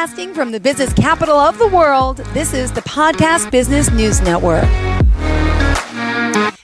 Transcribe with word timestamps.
Broadcasting 0.00 0.32
from 0.32 0.50
the 0.50 0.60
business 0.60 0.94
capital 0.94 1.36
of 1.36 1.58
the 1.58 1.68
world, 1.68 2.16
this 2.32 2.54
is 2.54 2.72
the 2.72 2.80
Podcast 2.80 3.50
Business 3.50 3.90
News 3.90 4.22
Network. 4.22 4.64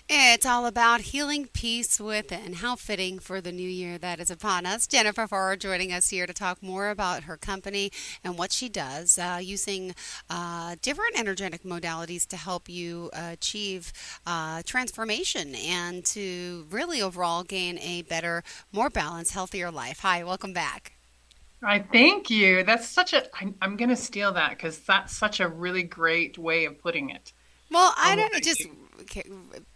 It's 0.08 0.46
all 0.46 0.64
about 0.64 1.02
healing 1.02 1.46
peace 1.52 2.00
within. 2.00 2.54
How 2.54 2.76
fitting 2.76 3.18
for 3.18 3.42
the 3.42 3.52
new 3.52 3.68
year 3.68 3.98
that 3.98 4.20
is 4.20 4.30
upon 4.30 4.64
us. 4.64 4.86
Jennifer 4.86 5.26
Farrar 5.26 5.56
joining 5.56 5.92
us 5.92 6.08
here 6.08 6.26
to 6.26 6.32
talk 6.32 6.62
more 6.62 6.88
about 6.88 7.24
her 7.24 7.36
company 7.36 7.90
and 8.24 8.38
what 8.38 8.52
she 8.52 8.70
does 8.70 9.18
uh, 9.18 9.38
using 9.42 9.94
uh, 10.30 10.76
different 10.80 11.18
energetic 11.18 11.62
modalities 11.62 12.26
to 12.28 12.38
help 12.38 12.70
you 12.70 13.10
achieve 13.12 13.92
uh, 14.26 14.62
transformation 14.64 15.54
and 15.56 16.06
to 16.06 16.66
really 16.70 17.02
overall 17.02 17.42
gain 17.42 17.78
a 17.80 18.00
better, 18.00 18.42
more 18.72 18.88
balanced, 18.88 19.32
healthier 19.32 19.70
life. 19.70 19.98
Hi, 19.98 20.24
welcome 20.24 20.54
back. 20.54 20.95
I 21.62 21.80
thank 21.80 22.30
you. 22.30 22.62
That's 22.62 22.86
such 22.86 23.12
a. 23.12 23.24
I, 23.34 23.52
I'm 23.62 23.76
going 23.76 23.88
to 23.88 23.96
steal 23.96 24.32
that 24.32 24.50
because 24.50 24.78
that's 24.80 25.16
such 25.16 25.40
a 25.40 25.48
really 25.48 25.82
great 25.82 26.38
way 26.38 26.64
of 26.64 26.80
putting 26.80 27.10
it. 27.10 27.32
Well, 27.70 27.92
I 27.96 28.14
don't 28.14 28.32
know, 28.32 28.38
just 28.38 28.64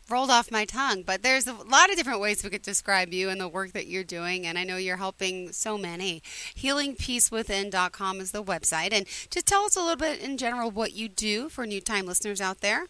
rolled 0.09 0.31
off 0.31 0.51
my 0.51 0.65
tongue, 0.65 1.03
but 1.03 1.23
there's 1.23 1.47
a 1.47 1.53
lot 1.53 1.91
of 1.91 1.97
different 1.97 2.21
ways 2.21 2.43
we 2.43 2.51
could 2.51 2.63
describe 2.63 3.13
you 3.13 3.29
and 3.29 3.41
the 3.41 3.49
work 3.49 3.73
that 3.73 3.87
you're 3.87 4.05
doing, 4.05 4.47
and 4.47 4.59
I 4.59 4.65
know 4.65 4.77
you're 4.77 4.97
helping 4.97 5.53
so 5.53 5.79
many. 5.79 6.23
HealingPeaceWithin.com 6.57 8.21
is 8.21 8.33
the 8.33 8.43
website, 8.43 8.93
and 8.93 9.07
just 9.31 9.47
tell 9.47 9.65
us 9.65 9.77
a 9.77 9.81
little 9.81 9.97
bit 9.97 10.21
in 10.21 10.37
general 10.37 10.71
what 10.71 10.93
you 10.93 11.09
do 11.09 11.49
for 11.49 11.67
new 11.67 11.81
time 11.81 12.07
listeners 12.07 12.41
out 12.41 12.61
there. 12.61 12.87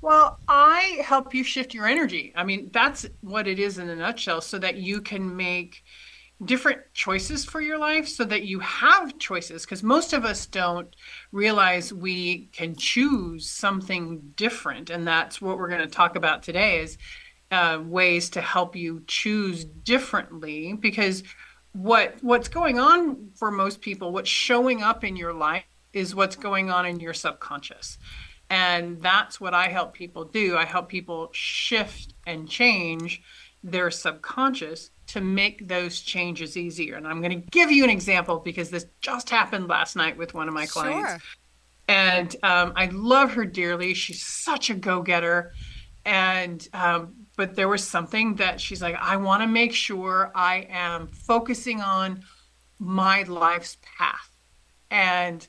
Well, 0.00 0.38
I 0.48 1.00
help 1.02 1.34
you 1.34 1.42
shift 1.42 1.72
your 1.72 1.86
energy. 1.86 2.32
I 2.36 2.44
mean, 2.44 2.70
that's 2.72 3.06
what 3.22 3.48
it 3.48 3.58
is 3.58 3.78
in 3.78 3.88
a 3.88 3.96
nutshell, 3.96 4.42
so 4.42 4.58
that 4.58 4.76
you 4.76 5.00
can 5.00 5.34
make 5.34 5.82
different 6.44 6.80
choices 6.92 7.44
for 7.44 7.60
your 7.60 7.78
life 7.78 8.08
so 8.08 8.24
that 8.24 8.44
you 8.44 8.60
have 8.60 9.18
choices 9.18 9.64
because 9.64 9.82
most 9.82 10.12
of 10.12 10.24
us 10.24 10.46
don't 10.46 10.94
realize 11.32 11.92
we 11.92 12.46
can 12.52 12.74
choose 12.76 13.48
something 13.50 14.32
different. 14.36 14.90
And 14.90 15.06
that's 15.06 15.40
what 15.40 15.58
we're 15.58 15.68
going 15.68 15.80
to 15.80 15.86
talk 15.86 16.16
about 16.16 16.42
today 16.42 16.80
is 16.80 16.98
uh, 17.50 17.80
ways 17.84 18.30
to 18.30 18.40
help 18.40 18.74
you 18.76 19.02
choose 19.06 19.64
differently. 19.64 20.72
Because 20.74 21.22
what 21.72 22.14
what's 22.20 22.48
going 22.48 22.78
on 22.78 23.30
for 23.34 23.50
most 23.50 23.80
people 23.80 24.12
what's 24.12 24.30
showing 24.30 24.80
up 24.80 25.02
in 25.02 25.16
your 25.16 25.32
life 25.32 25.64
is 25.92 26.14
what's 26.14 26.36
going 26.36 26.70
on 26.70 26.86
in 26.86 27.00
your 27.00 27.14
subconscious. 27.14 27.98
And 28.50 29.00
that's 29.00 29.40
what 29.40 29.54
i 29.54 29.68
help 29.68 29.94
people 29.94 30.24
do. 30.24 30.56
I 30.56 30.64
help 30.64 30.88
people 30.88 31.30
shift 31.32 32.14
and 32.26 32.48
change 32.48 33.22
their 33.62 33.90
subconscious 33.90 34.90
to 35.06 35.20
make 35.20 35.68
those 35.68 36.00
changes 36.00 36.56
easier. 36.56 36.96
And 36.96 37.06
I'm 37.06 37.20
going 37.20 37.42
to 37.42 37.48
give 37.50 37.70
you 37.70 37.84
an 37.84 37.90
example 37.90 38.38
because 38.38 38.70
this 38.70 38.86
just 39.00 39.30
happened 39.30 39.68
last 39.68 39.96
night 39.96 40.16
with 40.16 40.34
one 40.34 40.48
of 40.48 40.54
my 40.54 40.66
clients. 40.66 41.10
Sure. 41.10 41.20
And 41.88 42.34
um, 42.42 42.72
I 42.76 42.86
love 42.86 43.32
her 43.32 43.44
dearly. 43.44 43.94
She's 43.94 44.24
such 44.24 44.70
a 44.70 44.74
go 44.74 45.02
getter. 45.02 45.52
And, 46.04 46.66
um, 46.72 47.14
but 47.36 47.54
there 47.54 47.68
was 47.68 47.86
something 47.86 48.36
that 48.36 48.60
she's 48.60 48.82
like, 48.82 48.96
I 49.00 49.16
want 49.16 49.42
to 49.42 49.46
make 49.46 49.72
sure 49.72 50.32
I 50.34 50.66
am 50.70 51.08
focusing 51.08 51.80
on 51.80 52.22
my 52.78 53.22
life's 53.24 53.76
path. 53.98 54.30
And, 54.90 55.46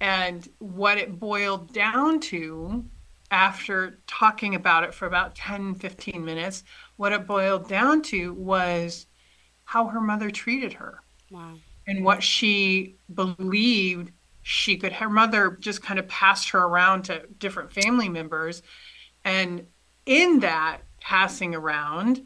and 0.00 0.48
what 0.58 0.98
it 0.98 1.18
boiled 1.18 1.72
down 1.72 2.20
to 2.20 2.84
after 3.30 3.98
talking 4.06 4.54
about 4.54 4.84
it 4.84 4.92
for 4.92 5.06
about 5.06 5.34
10, 5.34 5.74
15 5.76 6.22
minutes 6.24 6.64
what 7.02 7.12
it 7.12 7.26
boiled 7.26 7.66
down 7.66 8.00
to 8.00 8.32
was 8.32 9.06
how 9.64 9.88
her 9.88 10.00
mother 10.00 10.30
treated 10.30 10.72
her. 10.72 11.02
Wow. 11.32 11.54
And 11.84 12.04
what 12.04 12.22
she 12.22 12.94
believed 13.12 14.12
she 14.42 14.76
could 14.76 14.92
her 14.92 15.10
mother 15.10 15.56
just 15.58 15.82
kind 15.82 15.98
of 15.98 16.06
passed 16.06 16.50
her 16.50 16.60
around 16.60 17.02
to 17.02 17.26
different 17.40 17.72
family 17.72 18.08
members 18.08 18.62
and 19.24 19.66
in 20.06 20.38
that 20.40 20.78
passing 21.00 21.56
around 21.56 22.24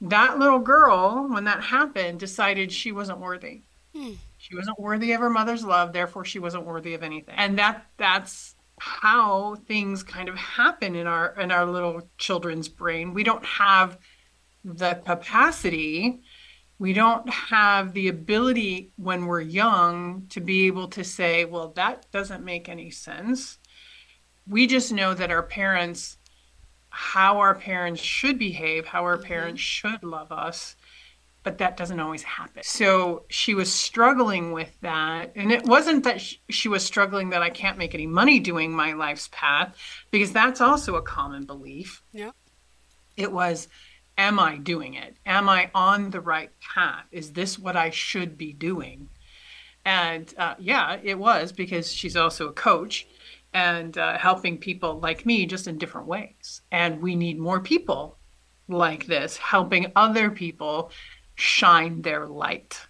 that 0.00 0.38
little 0.38 0.60
girl 0.60 1.28
when 1.28 1.44
that 1.44 1.60
happened 1.60 2.20
decided 2.20 2.70
she 2.70 2.92
wasn't 2.92 3.18
worthy 3.18 3.62
hmm. 3.94 4.12
she 4.36 4.54
wasn't 4.56 4.78
worthy 4.78 5.12
of 5.12 5.20
her 5.20 5.30
mother's 5.30 5.64
love 5.64 5.92
therefore 5.92 6.24
she 6.24 6.40
wasn't 6.40 6.64
worthy 6.64 6.94
of 6.94 7.04
anything 7.04 7.34
and 7.36 7.58
that 7.58 7.86
that's 7.96 8.56
how 8.80 9.56
things 9.66 10.02
kind 10.02 10.28
of 10.28 10.36
happen 10.36 10.94
in 10.94 11.06
our 11.06 11.34
in 11.38 11.50
our 11.50 11.66
little 11.66 12.08
children's 12.18 12.68
brain. 12.68 13.14
We 13.14 13.24
don't 13.24 13.44
have 13.44 13.98
the 14.64 15.00
capacity. 15.04 16.20
We 16.78 16.92
don't 16.92 17.28
have 17.28 17.92
the 17.92 18.08
ability 18.08 18.92
when 18.96 19.26
we're 19.26 19.40
young 19.40 20.26
to 20.30 20.40
be 20.40 20.66
able 20.66 20.88
to 20.88 21.02
say 21.04 21.44
well 21.44 21.68
that 21.76 22.10
doesn't 22.12 22.44
make 22.44 22.68
any 22.68 22.90
sense. 22.90 23.58
We 24.46 24.66
just 24.66 24.92
know 24.92 25.14
that 25.14 25.30
our 25.30 25.42
parents 25.42 26.18
how 26.90 27.38
our 27.38 27.54
parents 27.54 28.00
should 28.00 28.38
behave 28.38 28.86
how 28.86 29.04
our 29.04 29.16
mm-hmm. 29.16 29.26
parents 29.26 29.60
should 29.60 30.02
love 30.02 30.32
us 30.32 30.76
but 31.44 31.58
that 31.58 31.76
doesn't 31.76 32.00
always 32.00 32.22
happen. 32.22 32.62
So 32.62 33.24
she 33.28 33.54
was 33.54 33.72
struggling 33.72 34.52
with 34.52 34.70
that. 34.82 35.32
And 35.36 35.50
it 35.50 35.64
wasn't 35.64 36.04
that 36.04 36.20
she 36.50 36.68
was 36.68 36.84
struggling 36.84 37.30
that 37.30 37.42
I 37.42 37.50
can't 37.50 37.78
make 37.78 37.94
any 37.94 38.06
money 38.06 38.40
doing 38.40 38.72
my 38.72 38.92
life's 38.92 39.28
path, 39.32 39.76
because 40.10 40.32
that's 40.32 40.60
also 40.60 40.96
a 40.96 41.02
common 41.02 41.44
belief. 41.44 42.02
Yeah. 42.12 42.32
It 43.16 43.32
was, 43.32 43.68
am 44.16 44.38
I 44.38 44.58
doing 44.58 44.94
it? 44.94 45.16
Am 45.24 45.48
I 45.48 45.70
on 45.74 46.10
the 46.10 46.20
right 46.20 46.50
path? 46.60 47.04
Is 47.12 47.32
this 47.32 47.58
what 47.58 47.76
I 47.76 47.90
should 47.90 48.36
be 48.36 48.52
doing? 48.52 49.08
And 49.84 50.32
uh, 50.36 50.54
yeah, 50.58 50.98
it 51.02 51.18
was 51.18 51.52
because 51.52 51.92
she's 51.92 52.16
also 52.16 52.48
a 52.48 52.52
coach 52.52 53.06
and 53.54 53.96
uh, 53.96 54.18
helping 54.18 54.58
people 54.58 55.00
like 55.00 55.24
me 55.24 55.46
just 55.46 55.66
in 55.66 55.78
different 55.78 56.06
ways. 56.06 56.60
And 56.70 57.00
we 57.00 57.16
need 57.16 57.38
more 57.38 57.60
people 57.60 58.18
like 58.68 59.06
this, 59.06 59.38
helping 59.38 59.90
other 59.96 60.30
people 60.30 60.90
shine 61.38 62.02
their 62.02 62.26
light. 62.26 62.80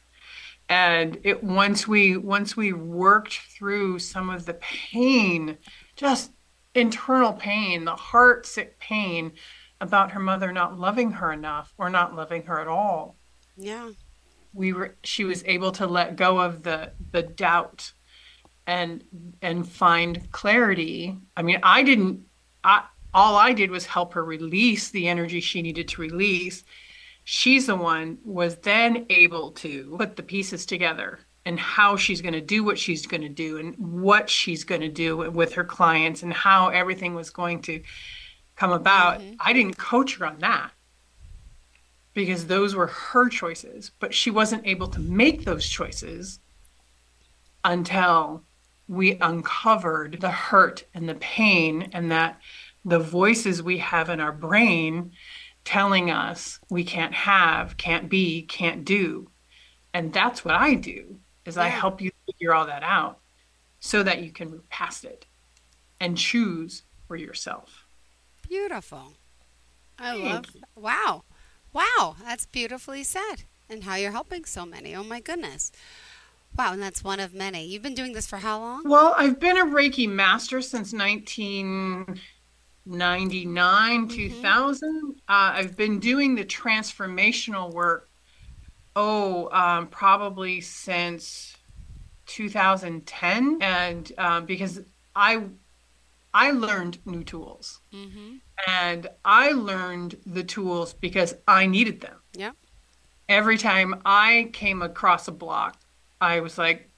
And 0.70 1.18
it 1.22 1.44
once 1.44 1.86
we 1.86 2.16
once 2.16 2.56
we 2.56 2.72
worked 2.72 3.34
through 3.34 3.98
some 3.98 4.30
of 4.30 4.46
the 4.46 4.54
pain 4.54 5.56
just 5.96 6.32
internal 6.74 7.32
pain 7.32 7.84
the 7.84 7.96
heart 7.96 8.44
sick 8.44 8.78
pain 8.78 9.32
about 9.80 10.10
her 10.10 10.20
mother 10.20 10.52
not 10.52 10.78
loving 10.78 11.10
her 11.10 11.32
enough 11.32 11.72
or 11.78 11.88
not 11.88 12.14
loving 12.14 12.42
her 12.42 12.60
at 12.60 12.68
all 12.68 13.16
yeah. 13.56 13.90
we 14.52 14.74
were 14.74 14.94
she 15.02 15.24
was 15.24 15.42
able 15.46 15.72
to 15.72 15.86
let 15.86 16.16
go 16.16 16.38
of 16.38 16.62
the 16.62 16.92
the 17.12 17.22
doubt 17.22 17.90
and 18.66 19.02
and 19.40 19.66
find 19.66 20.30
clarity. 20.30 21.16
I 21.36 21.42
mean 21.42 21.58
i 21.62 21.82
didn't 21.82 22.20
i 22.62 22.84
all 23.14 23.36
i 23.36 23.54
did 23.54 23.70
was 23.70 23.86
help 23.86 24.12
her 24.12 24.24
release 24.24 24.90
the 24.90 25.08
energy 25.08 25.40
she 25.40 25.62
needed 25.62 25.88
to 25.88 26.02
release 26.02 26.62
she's 27.30 27.66
the 27.66 27.76
one 27.76 28.16
was 28.24 28.56
then 28.56 29.04
able 29.10 29.50
to 29.50 29.94
put 29.98 30.16
the 30.16 30.22
pieces 30.22 30.64
together 30.64 31.18
and 31.44 31.60
how 31.60 31.94
she's 31.94 32.22
going 32.22 32.32
to 32.32 32.40
do 32.40 32.64
what 32.64 32.78
she's 32.78 33.04
going 33.04 33.20
to 33.20 33.28
do 33.28 33.58
and 33.58 33.76
what 33.76 34.30
she's 34.30 34.64
going 34.64 34.80
to 34.80 34.88
do 34.88 35.14
with 35.14 35.52
her 35.52 35.62
clients 35.62 36.22
and 36.22 36.32
how 36.32 36.68
everything 36.68 37.14
was 37.14 37.28
going 37.28 37.60
to 37.60 37.82
come 38.56 38.72
about. 38.72 39.20
Mm-hmm. 39.20 39.34
I 39.40 39.52
didn't 39.52 39.76
coach 39.76 40.16
her 40.16 40.24
on 40.24 40.38
that 40.38 40.70
because 42.14 42.46
those 42.46 42.74
were 42.74 42.86
her 42.86 43.28
choices, 43.28 43.90
but 44.00 44.14
she 44.14 44.30
wasn't 44.30 44.66
able 44.66 44.88
to 44.88 44.98
make 44.98 45.44
those 45.44 45.68
choices 45.68 46.40
until 47.62 48.42
we 48.88 49.18
uncovered 49.20 50.18
the 50.22 50.30
hurt 50.30 50.84
and 50.94 51.06
the 51.06 51.16
pain 51.16 51.90
and 51.92 52.10
that 52.10 52.40
the 52.86 52.98
voices 52.98 53.62
we 53.62 53.76
have 53.76 54.08
in 54.08 54.18
our 54.18 54.32
brain 54.32 55.12
telling 55.68 56.10
us 56.10 56.58
we 56.70 56.82
can't 56.82 57.12
have, 57.12 57.76
can't 57.76 58.08
be, 58.08 58.40
can't 58.40 58.86
do. 58.86 59.28
And 59.92 60.14
that's 60.14 60.42
what 60.42 60.54
I 60.54 60.72
do 60.72 61.18
is 61.44 61.56
yeah. 61.56 61.64
I 61.64 61.68
help 61.68 62.00
you 62.00 62.10
figure 62.24 62.54
all 62.54 62.64
that 62.64 62.82
out 62.82 63.18
so 63.78 64.02
that 64.02 64.22
you 64.22 64.32
can 64.32 64.50
move 64.50 64.66
past 64.70 65.04
it 65.04 65.26
and 66.00 66.16
choose 66.16 66.84
for 67.06 67.16
yourself. 67.16 67.84
Beautiful. 68.48 69.12
I 69.98 70.12
Thank 70.12 70.24
love 70.24 70.44
you. 70.54 70.60
Wow. 70.74 71.24
Wow, 71.74 72.16
that's 72.24 72.46
beautifully 72.46 73.04
said. 73.04 73.42
And 73.68 73.84
how 73.84 73.96
you're 73.96 74.12
helping 74.12 74.46
so 74.46 74.64
many. 74.64 74.96
Oh 74.96 75.04
my 75.04 75.20
goodness. 75.20 75.70
Wow, 76.56 76.72
and 76.72 76.82
that's 76.82 77.04
one 77.04 77.20
of 77.20 77.34
many. 77.34 77.66
You've 77.66 77.82
been 77.82 77.94
doing 77.94 78.14
this 78.14 78.26
for 78.26 78.38
how 78.38 78.58
long? 78.58 78.88
Well, 78.88 79.14
I've 79.18 79.38
been 79.38 79.58
a 79.58 79.66
Reiki 79.66 80.08
master 80.08 80.62
since 80.62 80.94
19 80.94 82.18
99 82.88 84.08
mm-hmm. 84.08 84.16
2000 84.16 85.14
uh, 85.28 85.52
i've 85.54 85.76
been 85.76 85.98
doing 85.98 86.34
the 86.34 86.44
transformational 86.44 87.72
work 87.72 88.08
oh 88.96 89.48
um, 89.52 89.86
probably 89.88 90.60
since 90.60 91.56
2010 92.26 93.58
and 93.60 94.12
um, 94.18 94.44
because 94.46 94.80
i 95.14 95.42
i 96.34 96.50
learned 96.50 96.98
new 97.04 97.22
tools 97.22 97.80
mm-hmm. 97.92 98.36
and 98.66 99.06
i 99.24 99.50
learned 99.52 100.16
the 100.26 100.42
tools 100.42 100.92
because 100.94 101.34
i 101.46 101.66
needed 101.66 102.00
them 102.00 102.16
yeah 102.34 102.52
every 103.28 103.58
time 103.58 104.00
i 104.04 104.50
came 104.52 104.82
across 104.82 105.28
a 105.28 105.32
block 105.32 105.80
i 106.20 106.40
was 106.40 106.58
like 106.58 106.88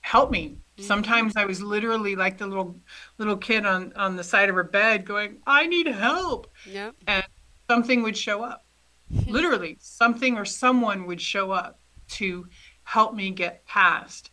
help 0.00 0.30
me. 0.30 0.56
Mm-hmm. 0.80 0.86
Sometimes 0.86 1.36
I 1.36 1.44
was 1.44 1.62
literally 1.62 2.16
like 2.16 2.38
the 2.38 2.46
little 2.46 2.80
little 3.18 3.36
kid 3.36 3.66
on 3.66 3.92
on 3.94 4.16
the 4.16 4.24
side 4.24 4.48
of 4.48 4.54
her 4.54 4.64
bed 4.64 5.04
going, 5.04 5.38
"I 5.46 5.66
need 5.66 5.86
help." 5.86 6.50
Yep. 6.66 6.94
And 7.06 7.24
something 7.68 8.02
would 8.02 8.16
show 8.16 8.42
up. 8.42 8.64
literally, 9.26 9.76
something 9.80 10.38
or 10.38 10.44
someone 10.44 11.06
would 11.06 11.20
show 11.20 11.50
up 11.50 11.80
to 12.08 12.46
help 12.84 13.14
me 13.14 13.30
get 13.30 13.66
past. 13.66 14.30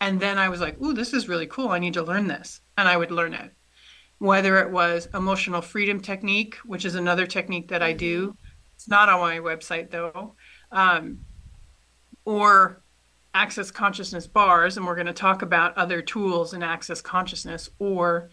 And 0.00 0.18
then 0.18 0.38
I 0.38 0.48
was 0.48 0.60
like, 0.60 0.80
"Ooh, 0.80 0.94
this 0.94 1.12
is 1.12 1.28
really 1.28 1.46
cool. 1.46 1.68
I 1.68 1.78
need 1.78 1.94
to 1.94 2.02
learn 2.02 2.26
this." 2.26 2.60
And 2.78 2.88
I 2.88 2.96
would 2.96 3.10
learn 3.10 3.34
it. 3.34 3.52
Whether 4.18 4.58
it 4.58 4.70
was 4.70 5.08
emotional 5.14 5.60
freedom 5.60 6.00
technique, 6.00 6.56
which 6.64 6.84
is 6.84 6.94
another 6.94 7.26
technique 7.26 7.68
that 7.68 7.82
I 7.82 7.92
do. 7.92 8.28
Mm-hmm. 8.28 8.46
It's 8.74 8.88
not 8.88 9.10
on 9.10 9.20
my 9.20 9.38
website 9.38 9.90
though. 9.90 10.34
Um, 10.72 11.20
or 12.24 12.82
access 13.34 13.70
consciousness 13.70 14.26
bars, 14.26 14.76
and 14.76 14.86
we're 14.86 14.94
going 14.94 15.06
to 15.06 15.12
talk 15.12 15.42
about 15.42 15.76
other 15.76 16.02
tools 16.02 16.52
in 16.54 16.62
access 16.62 17.00
consciousness, 17.00 17.70
or 17.78 18.30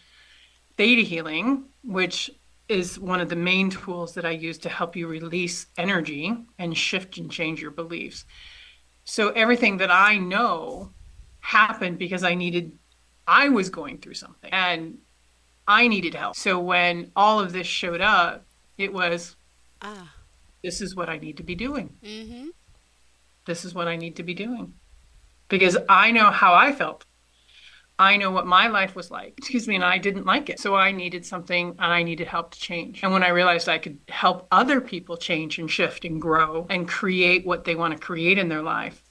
theta 0.75 1.01
healing, 1.01 1.65
which 1.83 2.31
is 2.67 2.99
one 2.99 3.21
of 3.21 3.29
the 3.29 3.35
main 3.35 3.69
tools 3.69 4.13
that 4.15 4.25
I 4.25 4.31
use 4.31 4.57
to 4.59 4.69
help 4.69 4.95
you 4.95 5.07
release 5.07 5.67
energy 5.77 6.35
and 6.59 6.77
shift 6.77 7.17
and 7.17 7.31
change 7.31 7.61
your 7.61 7.71
beliefs. 7.71 8.25
So 9.05 9.29
everything 9.29 9.77
that 9.77 9.91
I 9.91 10.17
know 10.17 10.91
happened 11.39 11.97
because 11.97 12.23
I 12.23 12.35
needed, 12.35 12.77
I 13.25 13.49
was 13.49 13.69
going 13.69 13.99
through 13.99 14.15
something 14.15 14.51
and 14.51 14.97
I 15.65 15.87
needed 15.87 16.13
help. 16.13 16.35
So 16.35 16.59
when 16.59 17.11
all 17.15 17.39
of 17.39 17.53
this 17.53 17.67
showed 17.67 18.01
up, 18.01 18.45
it 18.77 18.91
was, 18.91 19.37
ah, 19.81 20.13
this 20.61 20.81
is 20.81 20.93
what 20.93 21.09
I 21.09 21.17
need 21.17 21.37
to 21.37 21.43
be 21.43 21.55
doing. 21.55 21.95
Mm-hmm. 22.03 22.47
This 23.45 23.63
is 23.63 23.73
what 23.73 23.87
I 23.87 23.95
need 23.95 24.17
to 24.17 24.23
be 24.23 24.33
doing 24.33 24.73
because 25.49 25.77
I 25.89 26.11
know 26.11 26.31
how 26.31 26.53
I 26.53 26.71
felt. 26.71 27.05
I 27.99 28.17
know 28.17 28.29
what 28.29 28.45
my 28.45 28.67
life 28.67 28.95
was 28.95 29.09
like, 29.09 29.33
excuse 29.37 29.67
me, 29.67 29.73
and 29.73 29.83
I 29.83 29.97
didn't 29.97 30.25
like 30.25 30.49
it. 30.49 30.59
So 30.59 30.75
I 30.75 30.91
needed 30.91 31.25
something 31.25 31.69
and 31.69 31.93
I 31.93 32.03
needed 32.03 32.27
help 32.27 32.51
to 32.51 32.59
change. 32.59 33.01
And 33.01 33.11
when 33.11 33.23
I 33.23 33.29
realized 33.29 33.67
I 33.67 33.79
could 33.79 33.97
help 34.07 34.47
other 34.51 34.79
people 34.81 35.17
change 35.17 35.57
and 35.57 35.69
shift 35.69 36.05
and 36.05 36.21
grow 36.21 36.67
and 36.69 36.87
create 36.87 37.45
what 37.45 37.63
they 37.63 37.73
want 37.73 37.95
to 37.95 37.99
create 37.99 38.37
in 38.37 38.49
their 38.49 38.61
life, 38.61 39.01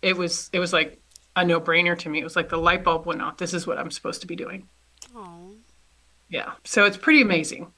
it 0.00 0.16
was 0.16 0.48
it 0.52 0.60
was 0.60 0.72
like 0.72 0.98
a 1.36 1.44
no-brainer 1.44 1.98
to 1.98 2.08
me. 2.08 2.20
It 2.20 2.24
was 2.24 2.36
like 2.36 2.48
the 2.48 2.56
light 2.56 2.84
bulb 2.84 3.04
went 3.04 3.20
off. 3.20 3.36
This 3.36 3.52
is 3.52 3.66
what 3.66 3.78
I'm 3.78 3.90
supposed 3.90 4.22
to 4.22 4.26
be 4.26 4.36
doing. 4.36 4.66
Oh. 5.14 5.52
Yeah. 6.30 6.52
So 6.64 6.86
it's 6.86 6.96
pretty 6.96 7.20
amazing. 7.20 7.70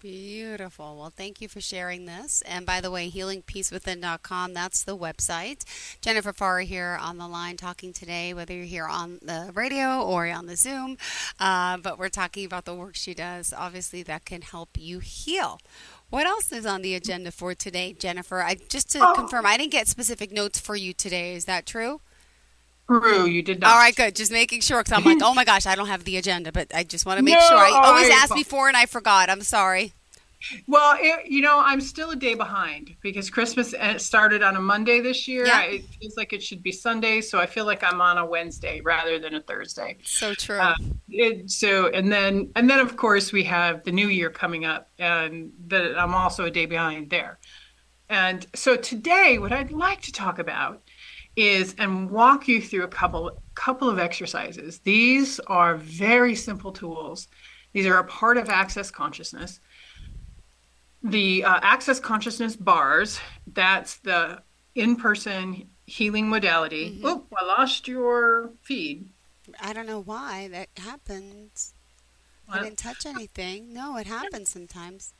Beautiful. 0.00 0.96
Well, 0.96 1.12
thank 1.14 1.42
you 1.42 1.48
for 1.48 1.60
sharing 1.60 2.06
this. 2.06 2.42
And 2.46 2.64
by 2.64 2.80
the 2.80 2.90
way, 2.90 3.10
healingpeacewithin.com, 3.10 4.54
that's 4.54 4.82
the 4.82 4.96
website. 4.96 5.64
Jennifer 6.00 6.32
Farrar 6.32 6.60
here 6.60 6.96
on 6.98 7.18
the 7.18 7.28
line 7.28 7.58
talking 7.58 7.92
today, 7.92 8.32
whether 8.32 8.54
you're 8.54 8.64
here 8.64 8.86
on 8.86 9.18
the 9.20 9.50
radio 9.52 10.02
or 10.02 10.26
on 10.26 10.46
the 10.46 10.56
Zoom. 10.56 10.96
Uh, 11.38 11.76
but 11.76 11.98
we're 11.98 12.08
talking 12.08 12.46
about 12.46 12.64
the 12.64 12.74
work 12.74 12.96
she 12.96 13.12
does, 13.12 13.52
obviously, 13.52 14.02
that 14.04 14.24
can 14.24 14.40
help 14.40 14.70
you 14.78 15.00
heal. 15.00 15.60
What 16.08 16.26
else 16.26 16.50
is 16.50 16.64
on 16.64 16.80
the 16.80 16.94
agenda 16.94 17.30
for 17.30 17.54
today, 17.54 17.92
Jennifer? 17.92 18.42
I 18.42 18.54
just 18.54 18.90
to 18.92 19.00
oh. 19.02 19.12
confirm, 19.14 19.44
I 19.44 19.58
didn't 19.58 19.72
get 19.72 19.86
specific 19.86 20.32
notes 20.32 20.58
for 20.58 20.76
you 20.76 20.94
today. 20.94 21.34
Is 21.34 21.44
that 21.44 21.66
true? 21.66 22.00
True, 22.90 23.24
you 23.26 23.40
did 23.42 23.60
not. 23.60 23.70
All 23.70 23.78
right, 23.78 23.94
good. 23.94 24.16
Just 24.16 24.32
making 24.32 24.62
sure 24.62 24.82
because 24.82 24.98
I'm 24.98 25.04
like, 25.04 25.22
oh 25.22 25.32
my 25.32 25.44
gosh, 25.44 25.64
I 25.64 25.76
don't 25.76 25.86
have 25.86 26.02
the 26.02 26.16
agenda, 26.16 26.50
but 26.50 26.74
I 26.74 26.82
just 26.82 27.06
want 27.06 27.18
to 27.18 27.22
make 27.24 27.34
no, 27.34 27.40
sure. 27.40 27.56
I 27.56 27.70
always 27.84 28.10
I, 28.10 28.14
ask 28.14 28.34
before 28.34 28.66
and 28.66 28.76
I 28.76 28.86
forgot. 28.86 29.30
I'm 29.30 29.42
sorry. 29.42 29.92
Well, 30.66 30.96
it, 30.98 31.30
you 31.30 31.42
know, 31.42 31.60
I'm 31.60 31.80
still 31.80 32.10
a 32.10 32.16
day 32.16 32.34
behind 32.34 32.96
because 33.02 33.28
Christmas 33.28 33.74
uh, 33.74 33.98
started 33.98 34.42
on 34.42 34.56
a 34.56 34.60
Monday 34.60 35.00
this 35.00 35.28
year. 35.28 35.46
Yeah. 35.46 35.62
It 35.62 35.84
feels 35.84 36.16
like 36.16 36.32
it 36.32 36.42
should 36.42 36.62
be 36.62 36.72
Sunday, 36.72 37.20
so 37.20 37.38
I 37.38 37.46
feel 37.46 37.66
like 37.66 37.84
I'm 37.84 38.00
on 38.00 38.18
a 38.18 38.24
Wednesday 38.24 38.80
rather 38.80 39.18
than 39.18 39.34
a 39.34 39.42
Thursday. 39.42 39.98
So 40.02 40.34
true. 40.34 40.58
Uh, 40.58 40.74
it, 41.10 41.50
so, 41.50 41.88
and 41.88 42.10
then, 42.10 42.50
and 42.56 42.68
then, 42.70 42.80
of 42.80 42.96
course, 42.96 43.32
we 43.32 43.44
have 43.44 43.84
the 43.84 43.92
New 43.92 44.08
Year 44.08 44.30
coming 44.30 44.64
up, 44.64 44.88
and 44.98 45.52
that 45.66 45.96
I'm 45.96 46.14
also 46.14 46.46
a 46.46 46.50
day 46.50 46.66
behind 46.66 47.10
there. 47.10 47.38
And 48.08 48.46
so 48.54 48.76
today, 48.76 49.38
what 49.38 49.52
I'd 49.52 49.70
like 49.70 50.00
to 50.02 50.12
talk 50.12 50.38
about 50.38 50.82
is 51.36 51.74
and 51.78 52.10
walk 52.10 52.48
you 52.48 52.60
through 52.60 52.84
a 52.84 52.88
couple 52.88 53.30
couple 53.54 53.88
of 53.88 53.98
exercises. 53.98 54.80
These 54.80 55.40
are 55.40 55.76
very 55.76 56.34
simple 56.34 56.72
tools. 56.72 57.28
These 57.72 57.86
are 57.86 57.98
a 57.98 58.04
part 58.04 58.36
of 58.36 58.48
access 58.48 58.90
consciousness. 58.90 59.60
The 61.02 61.44
uh, 61.44 61.60
access 61.62 62.00
consciousness 62.00 62.56
bars, 62.56 63.20
that's 63.46 63.96
the 63.98 64.42
in-person 64.74 65.68
healing 65.86 66.28
modality. 66.28 66.90
Mm-hmm. 66.90 67.06
Oh, 67.06 67.26
I 67.38 67.44
lost 67.44 67.88
your 67.88 68.50
feed. 68.62 69.08
I 69.60 69.72
don't 69.72 69.86
know 69.86 70.00
why 70.00 70.48
that 70.48 70.68
happens. 70.76 71.74
I 72.48 72.62
didn't 72.62 72.78
touch 72.78 73.06
anything. 73.06 73.72
No, 73.72 73.96
it 73.96 74.06
happens 74.06 74.48
sometimes. 74.48 75.14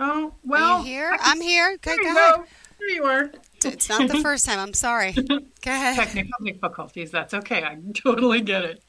Oh, 0.00 0.34
well. 0.42 0.76
Are 0.76 0.78
you 0.80 0.86
here? 0.86 1.16
I'm 1.20 1.40
here. 1.40 1.74
Okay, 1.74 1.96
go 1.96 2.10
ahead. 2.10 2.46
There 2.78 2.90
you 2.90 3.04
are. 3.04 3.30
It's 3.62 3.90
not 3.90 4.08
the 4.08 4.20
first 4.20 4.46
time. 4.46 4.58
I'm 4.58 4.72
sorry. 4.72 5.12
Go 5.12 5.42
ahead. 5.66 5.96
Technical 5.96 6.44
difficulties. 6.44 7.10
That's 7.10 7.34
okay. 7.34 7.62
I 7.62 7.76
totally 7.94 8.40
get 8.40 8.64
it. 8.64 8.82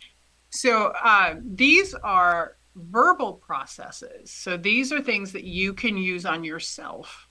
So 0.50 0.94
uh, 1.04 1.36
these 1.44 1.94
are 1.96 2.56
verbal 2.75 3.34
processes. 3.34 4.31
So 4.31 4.56
these 4.56 4.94
are 4.94 5.02
things 5.02 5.34
that 5.34 5.44
you 5.44 5.74
can 5.74 5.98
use 5.98 6.25
on 6.25 6.46
yourself 6.46 7.28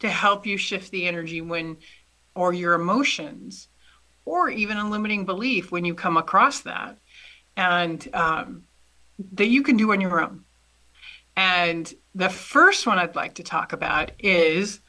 to 0.00 0.10
help 0.10 0.46
you 0.46 0.56
shift 0.56 0.90
the 0.90 1.06
energy 1.06 1.40
when, 1.40 1.76
or 2.34 2.52
your 2.52 2.74
emotions, 2.74 3.68
or 4.24 4.50
even 4.50 4.76
a 4.76 4.90
limiting 4.90 5.24
belief 5.24 5.70
when 5.70 5.84
you 5.84 5.94
come 5.94 6.16
across 6.16 6.62
that, 6.62 6.98
and 7.56 8.08
um, 8.12 8.64
that 9.34 9.46
you 9.46 9.62
can 9.62 9.76
do 9.76 9.92
on 9.92 10.00
your 10.00 10.20
own. 10.20 10.44
And 11.36 11.92
the 12.14 12.28
first 12.28 12.86
one 12.86 12.98
I'd 12.98 13.16
like 13.16 13.34
to 13.34 13.42
talk 13.42 13.72
about 13.72 14.12
is 14.18 14.80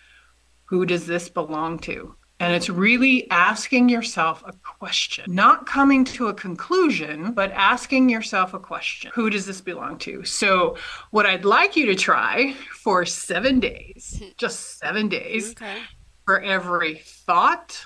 who 0.65 0.86
does 0.86 1.07
this 1.07 1.30
belong 1.30 1.80
to? 1.80 2.15
And 2.39 2.53
it's 2.53 2.69
really 2.69 3.30
asking 3.31 3.88
yourself 3.88 4.44
a 4.45 4.51
question, 4.51 5.33
not 5.33 5.65
coming 5.65 6.03
to 6.06 6.27
a 6.27 6.33
conclusion, 6.33 7.31
but 7.31 7.50
asking 7.51 8.09
yourself 8.09 8.53
a 8.53 8.59
question. 8.59 9.09
Who 9.15 9.30
does 9.30 9.45
this 9.45 9.62
belong 9.62 9.97
to? 10.00 10.25
So, 10.25 10.75
what 11.12 11.25
I'd 11.25 11.45
like 11.45 11.77
you 11.77 11.86
to 11.86 11.95
try 11.95 12.53
for 12.74 13.06
seven 13.06 13.62
days, 13.62 14.18
hmm. 14.21 14.30
just 14.38 14.80
seven 14.80 15.07
days, 15.07 15.51
okay. 15.51 15.77
for 16.25 16.42
every 16.42 16.95
thought, 17.06 17.85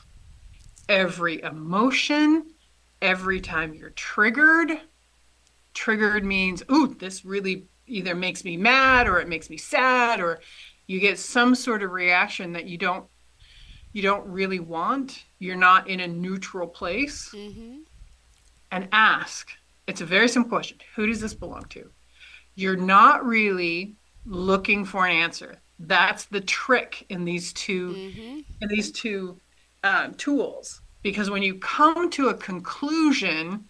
every 0.89 1.43
emotion, 1.43 2.47
every 3.03 3.41
time 3.41 3.75
you're 3.75 3.91
triggered. 3.91 4.71
Triggered 5.75 6.25
means, 6.25 6.63
ooh, 6.71 6.95
this 6.95 7.23
really 7.23 7.67
either 7.89 8.15
makes 8.15 8.43
me 8.43 8.57
mad 8.57 9.07
or 9.07 9.19
it 9.19 9.27
makes 9.27 9.49
me 9.49 9.57
sad 9.57 10.21
or 10.21 10.39
you 10.87 10.99
get 10.99 11.19
some 11.19 11.55
sort 11.55 11.83
of 11.83 11.91
reaction 11.91 12.53
that 12.53 12.65
you 12.65 12.77
don't 12.77 13.05
you 13.91 14.03
don't 14.03 14.27
really 14.27 14.59
want. 14.59 15.25
You're 15.39 15.55
not 15.55 15.87
in 15.87 15.99
a 15.99 16.07
neutral 16.07 16.67
place. 16.67 17.29
Mm-hmm. 17.33 17.79
and 18.71 18.87
ask 18.91 19.49
it's 19.87 20.01
a 20.01 20.05
very 20.05 20.27
simple 20.27 20.49
question 20.49 20.77
who 20.95 21.07
does 21.07 21.19
this 21.19 21.33
belong 21.33 21.63
to? 21.69 21.89
You're 22.55 22.75
not 22.75 23.25
really 23.25 23.95
looking 24.25 24.85
for 24.85 25.05
an 25.05 25.15
answer. 25.15 25.55
That's 25.79 26.25
the 26.25 26.41
trick 26.41 27.05
in 27.09 27.25
these 27.25 27.53
2 27.53 27.89
mm-hmm. 27.89 28.39
in 28.61 28.67
these 28.69 28.91
two 28.91 29.39
uh, 29.83 30.09
tools. 30.17 30.81
Because 31.01 31.29
when 31.29 31.41
you 31.41 31.55
come 31.55 32.09
to 32.11 32.27
a 32.27 32.33
conclusion 32.33 33.68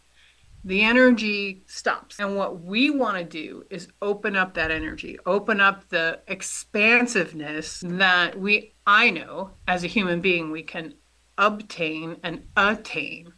the 0.63 0.81
energy 0.83 1.63
stops. 1.67 2.19
And 2.19 2.35
what 2.35 2.61
we 2.61 2.89
want 2.89 3.17
to 3.17 3.23
do 3.23 3.65
is 3.69 3.87
open 4.01 4.35
up 4.35 4.53
that 4.55 4.71
energy, 4.71 5.17
open 5.25 5.61
up 5.61 5.87
the 5.89 6.19
expansiveness 6.27 7.81
that 7.85 8.39
we, 8.39 8.73
I 8.85 9.09
know 9.09 9.51
as 9.67 9.83
a 9.83 9.87
human 9.87 10.21
being, 10.21 10.51
we 10.51 10.63
can 10.63 10.95
obtain 11.37 12.17
and 12.23 12.45
attain. 12.57 13.33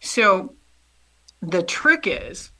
So 0.00 0.54
the 1.40 1.62
trick 1.62 2.06
is 2.06 2.50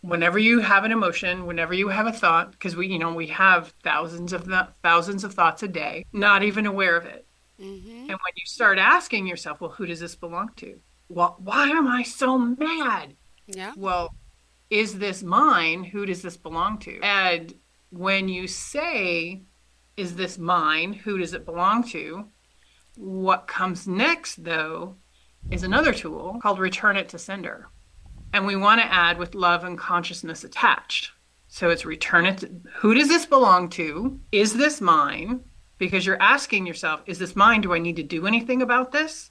whenever 0.00 0.38
you 0.38 0.60
have 0.60 0.84
an 0.84 0.92
emotion, 0.92 1.46
whenever 1.46 1.74
you 1.74 1.88
have 1.88 2.06
a 2.06 2.12
thought, 2.12 2.52
because 2.52 2.76
we, 2.76 2.86
you 2.86 2.98
know, 2.98 3.12
we 3.12 3.26
have 3.28 3.74
thousands 3.82 4.32
of 4.32 4.46
the, 4.46 4.68
thousands 4.82 5.24
of 5.24 5.34
thoughts 5.34 5.62
a 5.62 5.68
day, 5.68 6.04
not 6.12 6.42
even 6.42 6.66
aware 6.66 6.96
of 6.96 7.04
it. 7.04 7.26
Mm-hmm. 7.60 7.90
And 7.90 8.08
when 8.08 8.34
you 8.36 8.46
start 8.46 8.78
asking 8.78 9.26
yourself, 9.26 9.60
well, 9.60 9.70
who 9.70 9.86
does 9.86 9.98
this 10.00 10.14
belong 10.14 10.50
to? 10.56 10.78
Well, 11.08 11.36
why 11.38 11.68
am 11.68 11.86
I 11.86 12.02
so 12.02 12.38
mad? 12.38 13.14
Yeah. 13.46 13.72
Well, 13.76 14.14
is 14.70 14.98
this 14.98 15.22
mine? 15.22 15.84
Who 15.84 16.04
does 16.04 16.22
this 16.22 16.36
belong 16.36 16.78
to? 16.80 17.00
And 17.02 17.54
when 17.90 18.28
you 18.28 18.46
say, 18.46 19.42
is 19.96 20.16
this 20.16 20.38
mine? 20.38 20.92
Who 20.92 21.18
does 21.18 21.32
it 21.32 21.46
belong 21.46 21.82
to? 21.88 22.28
What 22.96 23.46
comes 23.46 23.88
next, 23.88 24.44
though, 24.44 24.96
is 25.50 25.62
another 25.62 25.92
tool 25.92 26.38
called 26.42 26.58
return 26.58 26.96
it 26.96 27.08
to 27.10 27.18
sender. 27.18 27.68
And 28.32 28.46
we 28.46 28.56
want 28.56 28.80
to 28.82 28.92
add 28.92 29.18
with 29.18 29.34
love 29.34 29.64
and 29.64 29.78
consciousness 29.78 30.44
attached. 30.44 31.12
So 31.48 31.70
it's 31.70 31.86
return 31.86 32.26
it. 32.26 32.38
To, 32.38 32.50
who 32.76 32.94
does 32.94 33.08
this 33.08 33.24
belong 33.24 33.70
to? 33.70 34.20
Is 34.30 34.52
this 34.52 34.80
mine? 34.82 35.40
Because 35.78 36.04
you're 36.04 36.20
asking 36.20 36.66
yourself, 36.66 37.00
is 37.06 37.18
this 37.18 37.34
mine? 37.34 37.62
Do 37.62 37.72
I 37.72 37.78
need 37.78 37.96
to 37.96 38.02
do 38.02 38.26
anything 38.26 38.60
about 38.60 38.92
this? 38.92 39.30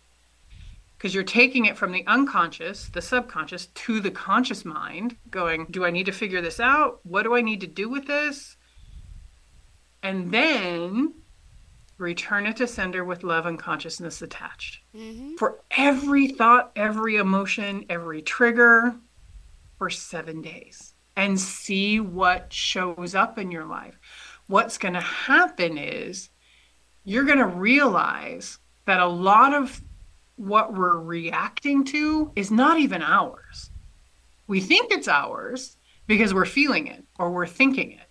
Because 0.97 1.13
you're 1.13 1.23
taking 1.23 1.65
it 1.65 1.77
from 1.77 1.91
the 1.91 2.05
unconscious, 2.07 2.89
the 2.89 3.01
subconscious, 3.01 3.67
to 3.67 3.99
the 3.99 4.11
conscious 4.11 4.65
mind, 4.65 5.15
going, 5.29 5.67
Do 5.69 5.85
I 5.85 5.91
need 5.91 6.07
to 6.07 6.11
figure 6.11 6.41
this 6.41 6.59
out? 6.59 6.99
What 7.03 7.23
do 7.23 7.35
I 7.35 7.41
need 7.41 7.61
to 7.61 7.67
do 7.67 7.87
with 7.87 8.07
this? 8.07 8.57
And 10.01 10.31
then 10.31 11.13
return 11.97 12.45
it 12.45 12.57
to 12.57 12.67
sender 12.67 13.03
with 13.03 13.23
love 13.23 13.45
and 13.45 13.59
consciousness 13.59 14.21
attached. 14.21 14.79
Mm-hmm. 14.95 15.35
For 15.35 15.59
every 15.71 16.27
thought, 16.27 16.71
every 16.75 17.17
emotion, 17.17 17.85
every 17.89 18.21
trigger 18.21 18.95
for 19.77 19.89
seven 19.89 20.41
days 20.41 20.93
and 21.15 21.39
see 21.39 21.99
what 21.99 22.53
shows 22.53 23.15
up 23.15 23.37
in 23.37 23.51
your 23.51 23.65
life. 23.65 23.99
What's 24.47 24.77
going 24.77 24.93
to 24.93 25.01
happen 25.01 25.77
is 25.77 26.29
you're 27.03 27.25
going 27.25 27.39
to 27.39 27.45
realize 27.45 28.59
that 28.85 28.99
a 28.99 29.07
lot 29.07 29.53
of 29.53 29.81
what 30.37 30.73
we're 30.73 30.99
reacting 30.99 31.83
to 31.83 32.31
is 32.35 32.49
not 32.49 32.79
even 32.79 33.01
ours. 33.01 33.69
We 34.47 34.61
think 34.61 34.91
it's 34.91 35.07
ours 35.07 35.77
because 36.05 36.33
we're 36.33 36.45
feeling 36.45 36.87
it 36.87 37.03
or 37.19 37.31
we're 37.31 37.47
thinking 37.47 37.91
it. 37.91 38.07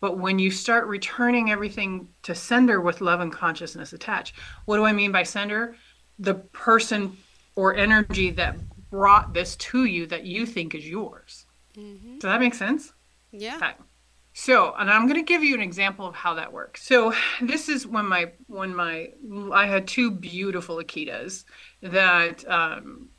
But 0.00 0.18
when 0.18 0.40
you 0.40 0.50
start 0.50 0.88
returning 0.88 1.52
everything 1.52 2.08
to 2.24 2.34
sender 2.34 2.80
with 2.80 3.00
love 3.00 3.20
and 3.20 3.30
consciousness 3.30 3.92
attached, 3.92 4.34
what 4.64 4.76
do 4.76 4.84
I 4.84 4.92
mean 4.92 5.12
by 5.12 5.22
sender? 5.22 5.76
The 6.18 6.34
person 6.34 7.16
or 7.54 7.76
energy 7.76 8.30
that 8.30 8.56
brought 8.90 9.32
this 9.32 9.54
to 9.56 9.84
you 9.84 10.06
that 10.06 10.24
you 10.24 10.44
think 10.44 10.74
is 10.74 10.88
yours. 10.88 11.46
Mm-hmm. 11.76 12.14
Does 12.14 12.22
that 12.28 12.40
make 12.40 12.54
sense? 12.54 12.92
Yeah. 13.30 13.72
So, 14.34 14.74
and 14.78 14.90
I'm 14.90 15.06
going 15.06 15.20
to 15.20 15.22
give 15.22 15.44
you 15.44 15.54
an 15.54 15.60
example 15.60 16.06
of 16.06 16.14
how 16.14 16.34
that 16.34 16.52
works. 16.52 16.82
So, 16.82 17.12
this 17.40 17.68
is 17.68 17.86
when 17.86 18.06
my 18.06 18.32
when 18.46 18.74
my 18.74 19.10
I 19.52 19.66
had 19.66 19.86
two 19.86 20.10
beautiful 20.10 20.76
Akitas 20.76 21.44
that 21.82 22.48
um, 22.48 23.10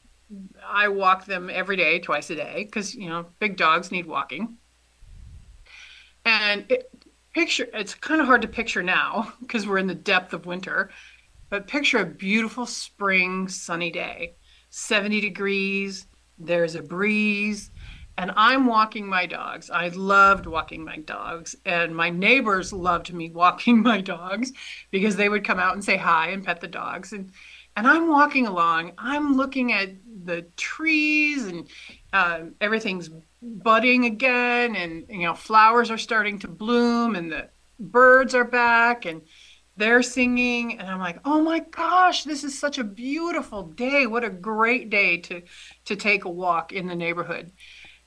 I 0.66 0.88
walk 0.88 1.26
them 1.26 1.50
every 1.52 1.76
day, 1.76 2.00
twice 2.00 2.30
a 2.32 2.36
day, 2.36 2.64
because 2.64 2.96
you 2.96 3.10
know 3.10 3.28
big 3.40 3.58
dogs 3.58 3.92
need 3.92 4.08
walking. 4.08 4.58
And 6.26 6.66
it, 6.70 6.90
picture 7.36 7.68
it's 7.74 7.94
kind 7.94 8.20
of 8.20 8.26
hard 8.26 8.42
to 8.42 8.48
picture 8.48 8.82
now 8.82 9.34
because 9.42 9.68
we're 9.68 9.78
in 9.78 9.88
the 9.88 9.96
depth 9.96 10.34
of 10.34 10.48
winter, 10.48 10.90
but 11.50 11.68
picture 11.68 12.00
a 12.00 12.06
beautiful 12.06 12.66
spring 12.66 13.48
sunny 13.48 13.92
day, 13.92 14.36
70 14.72 15.22
degrees. 15.22 16.08
There's 16.40 16.74
a 16.74 16.82
breeze 16.82 17.70
and 18.18 18.32
I'm 18.36 18.66
walking 18.66 19.08
my 19.08 19.26
dogs. 19.26 19.70
I 19.70 19.88
loved 19.90 20.46
walking 20.46 20.84
my 20.84 20.98
dogs, 20.98 21.56
and 21.66 21.96
my 21.96 22.10
neighbors 22.10 22.72
loved 22.72 23.14
me 23.14 23.30
walking 23.34 23.82
my 23.82 24.02
dogs 24.02 24.52
because 24.92 25.16
they 25.16 25.30
would 25.30 25.46
come 25.46 25.60
out 25.60 25.74
and 25.74 25.84
say 25.84 25.98
hi 25.98 26.30
and 26.30 26.44
pet 26.44 26.62
the 26.62 26.68
dogs. 26.68 27.14
And 27.14 27.32
and 27.76 27.88
I'm 27.88 28.08
walking 28.08 28.46
along. 28.46 28.92
I'm 29.00 29.36
looking 29.36 29.74
at 29.74 29.90
the 30.26 30.44
trees, 30.58 31.46
and 31.46 31.68
uh, 32.14 32.42
everything's 32.62 33.10
budding 33.42 34.06
again, 34.06 34.76
and 34.76 35.06
you 35.10 35.24
know 35.24 35.34
flowers 35.34 35.90
are 35.90 35.98
starting 35.98 36.40
to 36.40 36.48
bloom, 36.48 37.16
and 37.16 37.32
the 37.32 37.50
birds 37.80 38.36
are 38.36 38.46
back, 38.46 39.06
and 39.06 39.22
they're 39.76 40.04
singing 40.04 40.80
and 40.80 40.88
i'm 40.88 41.00
like 41.00 41.20
oh 41.26 41.42
my 41.42 41.60
gosh 41.60 42.24
this 42.24 42.44
is 42.44 42.58
such 42.58 42.78
a 42.78 42.84
beautiful 42.84 43.64
day 43.64 44.06
what 44.06 44.24
a 44.24 44.30
great 44.30 44.90
day 44.90 45.18
to 45.18 45.42
to 45.86 45.96
take 45.96 46.26
a 46.26 46.30
walk 46.30 46.72
in 46.72 46.88
the 46.88 46.96
neighborhood 46.96 47.52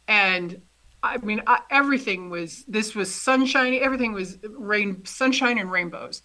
and 0.09 0.61
I 1.03 1.19
mean, 1.19 1.43
I, 1.47 1.61
everything 1.71 2.31
was 2.31 2.65
this 2.67 2.95
was 2.95 3.15
sunshiny. 3.15 3.81
Everything 3.81 4.13
was 4.13 4.39
rain, 4.43 5.05
sunshine 5.05 5.59
and 5.59 5.71
rainbows, 5.71 6.23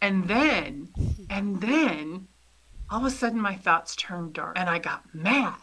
and 0.00 0.26
then, 0.26 0.88
and 1.30 1.60
then, 1.60 2.28
all 2.90 3.00
of 3.00 3.06
a 3.06 3.10
sudden, 3.10 3.40
my 3.40 3.54
thoughts 3.54 3.94
turned 3.96 4.32
dark, 4.34 4.58
and 4.58 4.68
I 4.68 4.78
got 4.78 5.02
mad. 5.14 5.54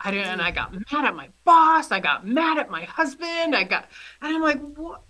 I 0.00 0.10
didn't, 0.10 0.28
and 0.28 0.42
I 0.42 0.50
got 0.50 0.72
mad 0.72 1.04
at 1.04 1.14
my 1.14 1.28
boss. 1.44 1.92
I 1.92 2.00
got 2.00 2.26
mad 2.26 2.58
at 2.58 2.70
my 2.70 2.84
husband. 2.84 3.54
I 3.54 3.62
got, 3.62 3.88
and 4.20 4.34
I'm 4.34 4.42
like, 4.42 4.60
what, 4.76 5.02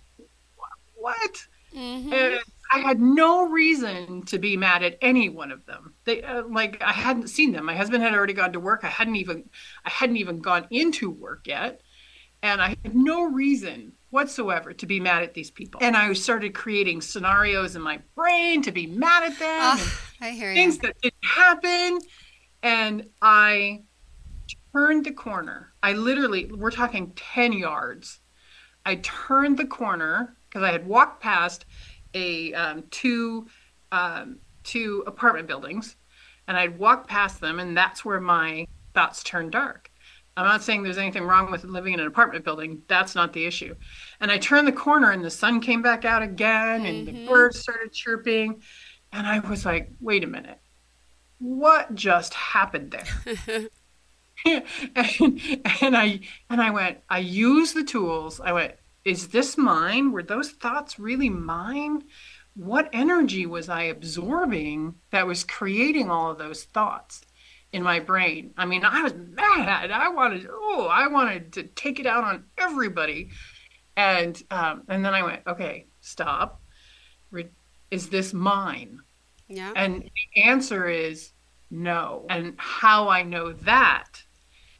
what? 0.95 1.47
Mm-hmm. 1.75 2.13
And 2.13 2.39
I 2.73 2.79
had 2.79 2.99
no 2.99 3.47
reason 3.47 4.23
to 4.23 4.39
be 4.39 4.57
mad 4.57 4.83
at 4.83 4.97
any 5.01 5.29
one 5.29 5.51
of 5.51 5.65
them. 5.65 5.93
They 6.05 6.23
uh, 6.23 6.43
like 6.47 6.81
I 6.81 6.91
hadn't 6.91 7.27
seen 7.27 7.51
them. 7.51 7.65
My 7.65 7.75
husband 7.75 8.03
had 8.03 8.13
already 8.13 8.33
gone 8.33 8.53
to 8.53 8.59
work. 8.59 8.83
I 8.83 8.87
hadn't 8.87 9.15
even, 9.15 9.49
I 9.85 9.89
hadn't 9.89 10.17
even 10.17 10.39
gone 10.39 10.67
into 10.71 11.09
work 11.09 11.47
yet 11.47 11.81
and 12.43 12.61
I 12.61 12.75
had 12.83 12.93
no 12.93 13.23
reason 13.23 13.93
whatsoever 14.09 14.73
to 14.73 14.85
be 14.85 14.99
mad 14.99 15.23
at 15.23 15.33
these 15.33 15.49
people. 15.49 15.79
And 15.81 15.95
I 15.95 16.11
started 16.13 16.53
creating 16.53 17.01
scenarios 17.01 17.75
in 17.75 17.81
my 17.81 18.01
brain 18.15 18.61
to 18.63 18.71
be 18.71 18.85
mad 18.85 19.23
at 19.23 19.39
them. 19.39 19.49
Oh, 19.49 20.01
I 20.21 20.29
hear 20.31 20.53
things 20.53 20.75
you. 20.75 20.81
that 20.81 21.01
didn't 21.01 21.25
happen. 21.25 21.99
And 22.61 23.07
I 23.21 23.83
turned 24.73 25.05
the 25.05 25.13
corner. 25.13 25.73
I 25.81 25.93
literally, 25.93 26.51
we're 26.53 26.69
talking 26.69 27.13
10 27.15 27.53
yards. 27.53 28.19
I 28.85 28.95
turned 28.95 29.57
the 29.57 29.65
corner 29.65 30.35
because 30.49 30.63
I 30.63 30.71
had 30.73 30.85
walked 30.85 31.23
past 31.23 31.65
a 32.13 32.53
um, 32.53 32.83
two 32.91 33.47
um, 33.91 34.39
two 34.63 35.03
apartment 35.07 35.47
buildings, 35.47 35.95
and 36.47 36.57
I'd 36.57 36.77
walk 36.77 37.07
past 37.07 37.41
them, 37.41 37.59
and 37.59 37.75
that's 37.75 38.03
where 38.03 38.19
my 38.19 38.67
thoughts 38.93 39.23
turned 39.23 39.51
dark. 39.51 39.89
I'm 40.35 40.45
not 40.45 40.63
saying 40.63 40.81
there's 40.81 40.97
anything 40.97 41.25
wrong 41.25 41.51
with 41.51 41.63
living 41.63 41.93
in 41.93 41.99
an 41.99 42.07
apartment 42.07 42.43
building. 42.43 42.81
That's 42.87 43.13
not 43.13 43.33
the 43.33 43.45
issue. 43.45 43.75
And 44.19 44.31
I 44.31 44.39
turned 44.39 44.67
the 44.67 44.71
corner 44.71 45.11
and 45.11 45.23
the 45.23 45.29
sun 45.29 45.61
came 45.61 45.83
back 45.83 46.05
out 46.05 46.23
again 46.23 46.87
and 46.87 47.07
mm-hmm. 47.07 47.17
the 47.17 47.27
birds 47.27 47.59
started 47.59 47.93
chirping. 47.93 48.63
And 49.11 49.27
I 49.27 49.39
was 49.39 49.63
like, 49.63 49.91
wait 50.01 50.23
a 50.23 50.27
minute. 50.27 50.59
What 51.37 51.93
just 51.93 52.33
happened 52.33 52.91
there? 52.91 53.67
and, 54.45 55.41
and 55.81 55.95
I 55.95 56.19
and 56.49 56.61
I 56.61 56.71
went, 56.71 56.97
I 57.09 57.19
used 57.19 57.75
the 57.75 57.83
tools. 57.83 58.41
I 58.43 58.51
went, 58.51 58.73
is 59.05 59.29
this 59.29 59.57
mine? 59.57 60.11
Were 60.11 60.23
those 60.23 60.51
thoughts 60.51 60.99
really 60.99 61.29
mine? 61.29 62.03
What 62.55 62.89
energy 62.93 63.45
was 63.45 63.69
I 63.69 63.83
absorbing 63.83 64.95
that 65.11 65.27
was 65.27 65.43
creating 65.43 66.09
all 66.09 66.31
of 66.31 66.37
those 66.37 66.63
thoughts? 66.63 67.25
in 67.73 67.81
my 67.81 67.99
brain. 67.99 68.53
I 68.55 68.65
mean, 68.65 68.85
I 68.85 69.01
was 69.01 69.13
mad. 69.15 69.91
I 69.91 70.09
wanted, 70.09 70.47
oh, 70.49 70.87
I 70.89 71.07
wanted 71.07 71.53
to 71.53 71.63
take 71.63 71.99
it 71.99 72.05
out 72.05 72.23
on 72.23 72.45
everybody. 72.57 73.31
And 73.97 74.41
um, 74.49 74.83
and 74.87 75.03
then 75.03 75.13
I 75.13 75.23
went, 75.23 75.41
okay, 75.47 75.87
stop. 75.99 76.61
Is 77.91 78.09
this 78.09 78.33
mine? 78.33 78.99
Yeah. 79.47 79.71
And 79.75 80.01
the 80.35 80.41
answer 80.41 80.87
is 80.87 81.31
no. 81.69 82.25
And 82.29 82.55
how 82.57 83.09
I 83.09 83.21
know 83.21 83.53
that 83.53 84.23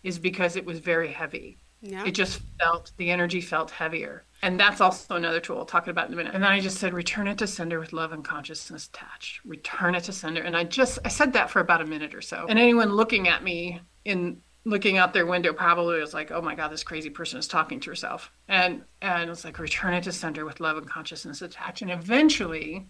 is 0.01 0.17
because 0.17 0.55
it 0.55 0.65
was 0.65 0.79
very 0.79 1.09
heavy. 1.09 1.59
Yeah. 1.83 2.05
It 2.05 2.11
just 2.11 2.41
felt 2.59 2.93
the 2.95 3.11
energy 3.11 3.41
felt 3.41 3.69
heavier. 3.69 4.23
And 4.41 4.57
that's 4.57 4.79
also 4.79 5.15
another 5.15 5.41
tool 5.41 5.57
I'll 5.57 5.65
talk 5.65 5.87
about 5.87 6.07
in 6.07 6.13
a 6.13 6.15
minute. 6.15 6.33
And 6.33 6.41
then 6.41 6.51
I 6.51 6.61
just 6.61 6.77
said, 6.77 6.93
return 6.93 7.27
it 7.27 7.37
to 7.39 7.47
sender 7.47 7.77
with 7.77 7.91
love 7.91 8.13
and 8.13 8.23
consciousness 8.23 8.87
attached. 8.87 9.43
Return 9.43 9.93
it 9.93 10.05
to 10.05 10.13
sender. 10.13 10.41
And 10.41 10.55
I 10.55 10.63
just, 10.63 10.97
I 11.03 11.09
said 11.09 11.33
that 11.33 11.49
for 11.49 11.59
about 11.59 11.81
a 11.81 11.85
minute 11.85 12.15
or 12.15 12.21
so. 12.21 12.45
And 12.47 12.57
anyone 12.57 12.93
looking 12.93 13.27
at 13.27 13.43
me 13.43 13.81
in 14.05 14.41
looking 14.63 14.97
out 14.97 15.13
their 15.13 15.25
window 15.25 15.51
probably 15.51 15.99
was 15.99 16.13
like, 16.13 16.31
oh 16.31 16.41
my 16.41 16.55
God, 16.55 16.69
this 16.69 16.83
crazy 16.83 17.09
person 17.09 17.37
is 17.37 17.49
talking 17.49 17.81
to 17.81 17.89
herself. 17.89 18.31
And, 18.47 18.83
and 19.01 19.29
it's 19.29 19.43
like, 19.43 19.59
return 19.59 19.93
it 19.93 20.05
to 20.05 20.13
sender 20.13 20.45
with 20.45 20.61
love 20.61 20.77
and 20.77 20.89
consciousness 20.89 21.41
attached. 21.41 21.81
And 21.81 21.91
eventually 21.91 22.87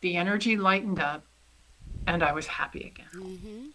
the 0.00 0.16
energy 0.16 0.56
lightened 0.56 1.00
up 1.00 1.26
and 2.06 2.22
I 2.22 2.32
was 2.32 2.46
happy 2.46 2.80
again. 2.80 3.06
Mm-hmm. 3.14 3.66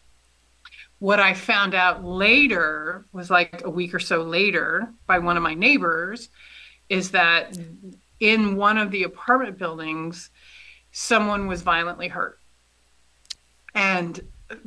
What 0.99 1.19
I 1.19 1.33
found 1.33 1.75
out 1.75 2.03
later 2.03 3.05
was 3.11 3.29
like 3.29 3.63
a 3.63 3.69
week 3.69 3.93
or 3.93 3.99
so 3.99 4.23
later 4.23 4.91
by 5.05 5.19
one 5.19 5.37
of 5.37 5.43
my 5.43 5.53
neighbors 5.53 6.29
is 6.89 7.11
that 7.11 7.57
in 8.19 8.55
one 8.55 8.77
of 8.77 8.91
the 8.91 9.03
apartment 9.03 9.57
buildings, 9.57 10.31
someone 10.91 11.47
was 11.47 11.61
violently 11.61 12.07
hurt 12.07 12.39
and 13.75 14.19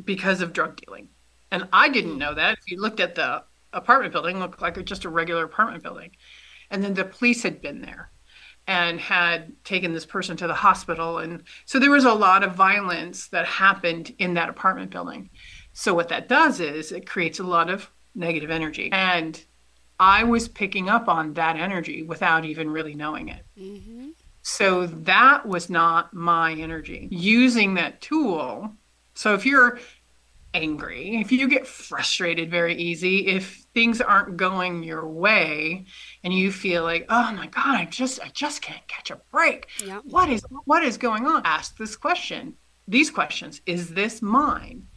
because 0.04 0.40
of 0.40 0.52
drug 0.52 0.76
dealing. 0.76 1.08
And 1.50 1.68
I 1.72 1.88
didn't 1.88 2.18
know 2.18 2.34
that. 2.34 2.58
If 2.58 2.70
you 2.70 2.80
looked 2.80 3.00
at 3.00 3.16
the 3.16 3.42
apartment 3.72 4.12
building, 4.12 4.38
looked 4.38 4.62
like 4.62 4.82
just 4.84 5.04
a 5.04 5.08
regular 5.08 5.44
apartment 5.44 5.82
building. 5.82 6.12
And 6.70 6.84
then 6.84 6.94
the 6.94 7.04
police 7.04 7.42
had 7.42 7.60
been 7.60 7.80
there 7.80 8.12
and 8.68 9.00
had 9.00 9.52
taken 9.64 9.92
this 9.92 10.06
person 10.06 10.36
to 10.36 10.46
the 10.46 10.54
hospital. 10.54 11.18
And 11.18 11.42
so 11.64 11.80
there 11.80 11.90
was 11.90 12.04
a 12.04 12.14
lot 12.14 12.44
of 12.44 12.54
violence 12.54 13.26
that 13.28 13.46
happened 13.46 14.14
in 14.18 14.34
that 14.34 14.48
apartment 14.48 14.92
building. 14.92 15.30
So 15.80 15.94
what 15.94 16.10
that 16.10 16.28
does 16.28 16.60
is 16.60 16.92
it 16.92 17.06
creates 17.06 17.38
a 17.38 17.42
lot 17.42 17.70
of 17.70 17.90
negative 18.14 18.50
energy. 18.50 18.90
And 18.92 19.42
I 19.98 20.24
was 20.24 20.46
picking 20.46 20.90
up 20.90 21.08
on 21.08 21.32
that 21.34 21.56
energy 21.56 22.02
without 22.02 22.44
even 22.44 22.68
really 22.68 22.94
knowing 22.94 23.30
it. 23.30 23.46
Mm-hmm. 23.58 24.10
So 24.42 24.84
that 24.84 25.46
was 25.46 25.70
not 25.70 26.12
my 26.12 26.52
energy. 26.52 27.08
Using 27.10 27.72
that 27.74 28.02
tool. 28.02 28.70
So 29.14 29.32
if 29.32 29.46
you're 29.46 29.78
angry, 30.52 31.18
if 31.18 31.32
you 31.32 31.48
get 31.48 31.66
frustrated 31.66 32.50
very 32.50 32.74
easy, 32.74 33.28
if 33.28 33.64
things 33.72 34.02
aren't 34.02 34.36
going 34.36 34.82
your 34.82 35.08
way 35.08 35.86
and 36.22 36.34
you 36.34 36.52
feel 36.52 36.82
like, 36.82 37.06
"Oh 37.08 37.32
my 37.32 37.46
god, 37.46 37.80
I 37.80 37.86
just 37.86 38.20
I 38.20 38.28
just 38.34 38.60
can't 38.60 38.86
catch 38.86 39.10
a 39.10 39.18
break. 39.30 39.68
Yep. 39.82 40.02
What 40.04 40.28
is 40.28 40.44
what 40.66 40.84
is 40.84 40.98
going 40.98 41.26
on?" 41.26 41.40
Ask 41.46 41.78
this 41.78 41.96
question. 41.96 42.56
These 42.86 43.10
questions, 43.10 43.62
is 43.64 43.94
this 43.94 44.20
mine? 44.20 44.88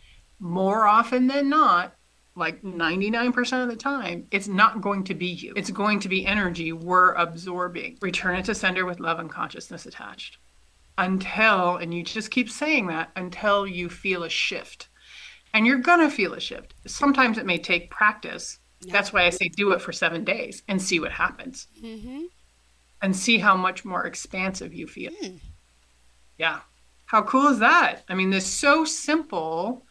More 0.43 0.85
often 0.85 1.27
than 1.27 1.49
not, 1.49 1.95
like 2.35 2.61
99% 2.63 3.63
of 3.63 3.69
the 3.69 3.75
time, 3.77 4.27
it's 4.29 4.47
not 4.47 4.81
going 4.81 5.05
to 5.05 5.13
be 5.13 5.27
you. 5.27 5.53
It's 5.55 5.71
going 5.71 6.01
to 6.01 6.09
be 6.09 6.25
energy 6.25 6.73
we're 6.73 7.13
absorbing. 7.13 7.97
Return 8.01 8.35
it 8.35 8.45
to 8.45 8.55
sender 8.55 8.85
with 8.85 8.99
love 8.99 9.19
and 9.19 9.31
consciousness 9.31 9.85
attached. 9.85 10.37
Until, 10.97 11.77
and 11.77 11.93
you 11.93 12.03
just 12.03 12.29
keep 12.29 12.49
saying 12.49 12.87
that 12.87 13.11
until 13.15 13.65
you 13.65 13.89
feel 13.89 14.23
a 14.23 14.29
shift. 14.29 14.89
And 15.53 15.65
you're 15.65 15.77
going 15.77 16.01
to 16.01 16.09
feel 16.09 16.33
a 16.33 16.39
shift. 16.39 16.73
Sometimes 16.85 17.37
it 17.37 17.45
may 17.45 17.57
take 17.57 17.89
practice. 17.89 18.59
Yeah. 18.81 18.91
That's 18.91 19.13
why 19.13 19.25
I 19.25 19.29
say 19.29 19.47
do 19.47 19.71
it 19.71 19.81
for 19.81 19.93
seven 19.93 20.25
days 20.25 20.61
and 20.67 20.81
see 20.81 20.99
what 20.99 21.13
happens. 21.13 21.67
Mm-hmm. 21.81 22.23
And 23.01 23.15
see 23.15 23.37
how 23.37 23.55
much 23.55 23.85
more 23.85 24.05
expansive 24.05 24.73
you 24.73 24.87
feel. 24.87 25.11
Mm. 25.23 25.39
Yeah. 26.37 26.59
How 27.05 27.21
cool 27.21 27.47
is 27.47 27.59
that? 27.59 28.03
I 28.09 28.15
mean, 28.15 28.29
this 28.29 28.45
so 28.45 28.85
simple 28.85 29.85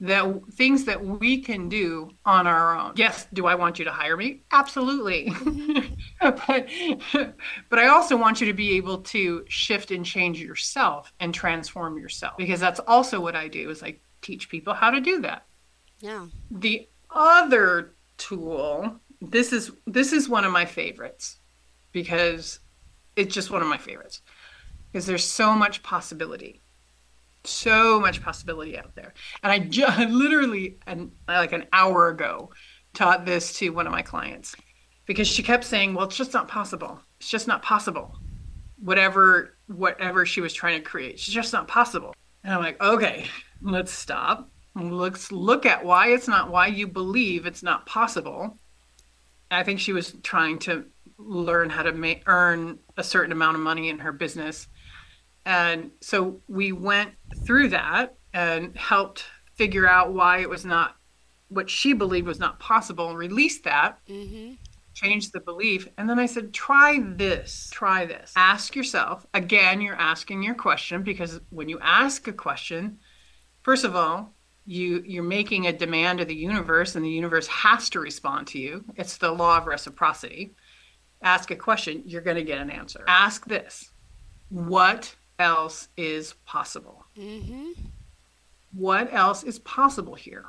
that 0.00 0.42
things 0.52 0.84
that 0.84 1.02
we 1.02 1.40
can 1.40 1.68
do 1.68 2.10
on 2.24 2.46
our 2.46 2.76
own. 2.78 2.92
Yes, 2.96 3.26
do 3.32 3.46
I 3.46 3.54
want 3.54 3.78
you 3.78 3.84
to 3.86 3.90
hire 3.90 4.16
me? 4.16 4.42
Absolutely. 4.52 5.30
Mm-hmm. 5.30 5.94
but 6.20 7.34
but 7.70 7.78
I 7.78 7.86
also 7.88 8.16
want 8.16 8.40
you 8.40 8.46
to 8.46 8.52
be 8.52 8.76
able 8.76 8.98
to 8.98 9.44
shift 9.48 9.90
and 9.90 10.04
change 10.04 10.40
yourself 10.40 11.12
and 11.20 11.32
transform 11.32 11.98
yourself 11.98 12.36
because 12.36 12.60
that's 12.60 12.80
also 12.80 13.20
what 13.20 13.36
I 13.36 13.48
do 13.48 13.70
is 13.70 13.82
I 13.82 13.96
teach 14.20 14.50
people 14.50 14.74
how 14.74 14.90
to 14.90 15.00
do 15.00 15.20
that. 15.22 15.46
Yeah. 16.00 16.26
The 16.50 16.88
other 17.10 17.94
tool, 18.18 19.00
this 19.22 19.52
is 19.52 19.72
this 19.86 20.12
is 20.12 20.28
one 20.28 20.44
of 20.44 20.52
my 20.52 20.66
favorites 20.66 21.38
because 21.92 22.60
it's 23.14 23.34
just 23.34 23.50
one 23.50 23.62
of 23.62 23.68
my 23.68 23.78
favorites 23.78 24.20
because 24.92 25.06
there's 25.06 25.24
so 25.24 25.54
much 25.54 25.82
possibility 25.82 26.60
so 27.46 28.00
much 28.00 28.22
possibility 28.22 28.78
out 28.78 28.94
there. 28.94 29.14
And 29.42 29.52
I 29.52 29.58
just 29.58 29.98
literally, 30.10 30.78
and 30.86 31.12
like 31.28 31.52
an 31.52 31.66
hour 31.72 32.08
ago, 32.08 32.50
taught 32.94 33.26
this 33.26 33.52
to 33.58 33.70
one 33.70 33.86
of 33.86 33.92
my 33.92 34.02
clients 34.02 34.56
because 35.06 35.28
she 35.28 35.42
kept 35.42 35.64
saying, 35.64 35.94
"Well, 35.94 36.06
it's 36.06 36.16
just 36.16 36.34
not 36.34 36.48
possible. 36.48 37.00
It's 37.20 37.30
just 37.30 37.46
not 37.46 37.62
possible." 37.62 38.18
Whatever, 38.78 39.56
whatever 39.68 40.26
she 40.26 40.42
was 40.42 40.52
trying 40.52 40.78
to 40.78 40.84
create, 40.88 41.14
it's 41.14 41.26
just 41.26 41.52
not 41.52 41.66
possible. 41.66 42.14
And 42.44 42.54
I'm 42.54 42.62
like, 42.62 42.80
okay, 42.80 43.26
let's 43.60 43.90
stop. 43.90 44.50
Let's 44.76 45.32
look 45.32 45.66
at 45.66 45.84
why 45.84 46.08
it's 46.08 46.28
not. 46.28 46.50
Why 46.50 46.68
you 46.68 46.86
believe 46.86 47.44
it's 47.44 47.62
not 47.62 47.86
possible. 47.86 48.58
I 49.50 49.64
think 49.64 49.80
she 49.80 49.92
was 49.92 50.14
trying 50.22 50.58
to 50.60 50.84
learn 51.18 51.70
how 51.70 51.82
to 51.82 51.92
make, 51.92 52.22
earn 52.26 52.78
a 52.96 53.02
certain 53.02 53.32
amount 53.32 53.56
of 53.56 53.62
money 53.62 53.88
in 53.88 53.98
her 53.98 54.12
business 54.12 54.68
and 55.46 55.92
so 56.00 56.40
we 56.48 56.72
went 56.72 57.12
through 57.44 57.68
that 57.68 58.16
and 58.34 58.76
helped 58.76 59.24
figure 59.54 59.88
out 59.88 60.12
why 60.12 60.40
it 60.40 60.50
was 60.50 60.66
not 60.66 60.96
what 61.48 61.70
she 61.70 61.92
believed 61.92 62.26
was 62.26 62.40
not 62.40 62.58
possible 62.58 63.08
and 63.08 63.16
released 63.16 63.62
that, 63.62 64.04
mm-hmm. 64.08 64.54
changed 64.92 65.32
the 65.32 65.38
belief. 65.38 65.86
And 65.96 66.10
then 66.10 66.18
I 66.18 66.26
said, 66.26 66.52
try 66.52 66.98
this, 67.00 67.70
try 67.72 68.04
this. 68.04 68.32
Ask 68.34 68.74
yourself 68.74 69.24
again, 69.32 69.80
you're 69.80 69.94
asking 69.94 70.42
your 70.42 70.56
question 70.56 71.04
because 71.04 71.40
when 71.50 71.68
you 71.68 71.78
ask 71.80 72.26
a 72.26 72.32
question, 72.32 72.98
first 73.62 73.84
of 73.84 73.94
all, 73.94 74.32
you 74.68 75.00
you're 75.06 75.22
making 75.22 75.68
a 75.68 75.72
demand 75.72 76.18
of 76.18 76.26
the 76.26 76.34
universe 76.34 76.96
and 76.96 77.04
the 77.04 77.08
universe 77.08 77.46
has 77.46 77.88
to 77.88 78.00
respond 78.00 78.48
to 78.48 78.58
you 78.58 78.84
it's 78.96 79.16
the 79.16 79.30
law 79.30 79.56
of 79.56 79.68
reciprocity 79.68 80.56
ask 81.22 81.52
a 81.52 81.54
question 81.54 82.02
you're 82.04 82.20
going 82.20 82.36
to 82.36 82.42
get 82.42 82.60
an 82.60 82.68
answer 82.68 83.04
ask 83.06 83.46
this 83.46 83.92
what 84.48 85.14
else 85.38 85.88
is 85.96 86.34
possible? 86.44 87.04
Mm-hmm. 87.16 87.72
What 88.72 89.12
else 89.12 89.42
is 89.42 89.58
possible 89.60 90.14
here? 90.14 90.44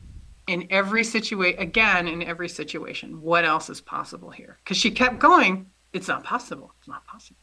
In 0.48 0.68
every 0.70 1.04
situation, 1.04 1.60
again, 1.60 2.08
in 2.08 2.24
every 2.24 2.50
situation, 2.50 3.22
what 3.22 3.46
else 3.46 3.70
is 3.70 3.82
possible 3.82 4.30
here? 4.30 4.58
Because 4.64 4.78
she 4.78 4.92
kept 4.92 5.20
going, 5.20 5.70
it's 5.94 6.08
not 6.08 6.24
possible. 6.24 6.74
It's 6.80 6.88
not 6.88 7.06
possible. 7.06 7.40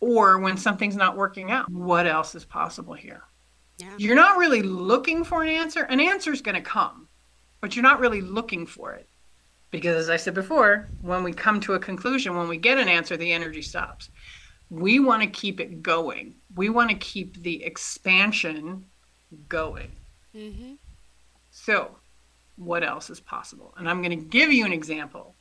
Or 0.00 0.38
when 0.38 0.56
something's 0.56 0.96
not 0.96 1.16
working 1.16 1.50
out, 1.50 1.70
what 1.70 2.06
else 2.06 2.34
is 2.34 2.44
possible 2.44 2.94
here? 2.94 3.22
Yeah. 3.78 3.94
You're 3.98 4.16
not 4.16 4.38
really 4.38 4.62
looking 4.62 5.24
for 5.24 5.42
an 5.42 5.48
answer. 5.48 5.82
An 5.82 6.00
answer 6.00 6.32
is 6.32 6.40
going 6.40 6.54
to 6.54 6.60
come, 6.60 7.08
but 7.60 7.76
you're 7.76 7.82
not 7.82 8.00
really 8.00 8.20
looking 8.20 8.66
for 8.66 8.92
it. 8.94 9.08
Because 9.70 9.96
as 9.96 10.10
I 10.10 10.16
said 10.16 10.34
before, 10.34 10.88
when 11.02 11.22
we 11.22 11.32
come 11.32 11.60
to 11.60 11.74
a 11.74 11.78
conclusion, 11.78 12.36
when 12.36 12.48
we 12.48 12.56
get 12.56 12.78
an 12.78 12.88
answer, 12.88 13.16
the 13.16 13.32
energy 13.32 13.62
stops 13.62 14.10
we 14.70 14.98
want 14.98 15.22
to 15.22 15.28
keep 15.28 15.60
it 15.60 15.82
going. 15.82 16.34
We 16.54 16.68
want 16.68 16.90
to 16.90 16.96
keep 16.96 17.42
the 17.42 17.62
expansion 17.64 18.84
going. 19.48 19.92
Mm-hmm. 20.34 20.74
So, 21.50 21.96
what 22.56 22.82
else 22.82 23.10
is 23.10 23.20
possible? 23.20 23.74
And 23.76 23.88
I'm 23.88 24.02
going 24.02 24.18
to 24.18 24.24
give 24.24 24.52
you 24.52 24.64
an 24.64 24.72
example 24.72 25.34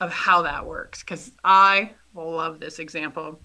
of 0.00 0.12
how 0.12 0.42
that 0.42 0.66
works 0.66 1.00
because 1.00 1.32
I 1.44 1.92
love 2.14 2.60
this 2.60 2.78
example. 2.78 3.40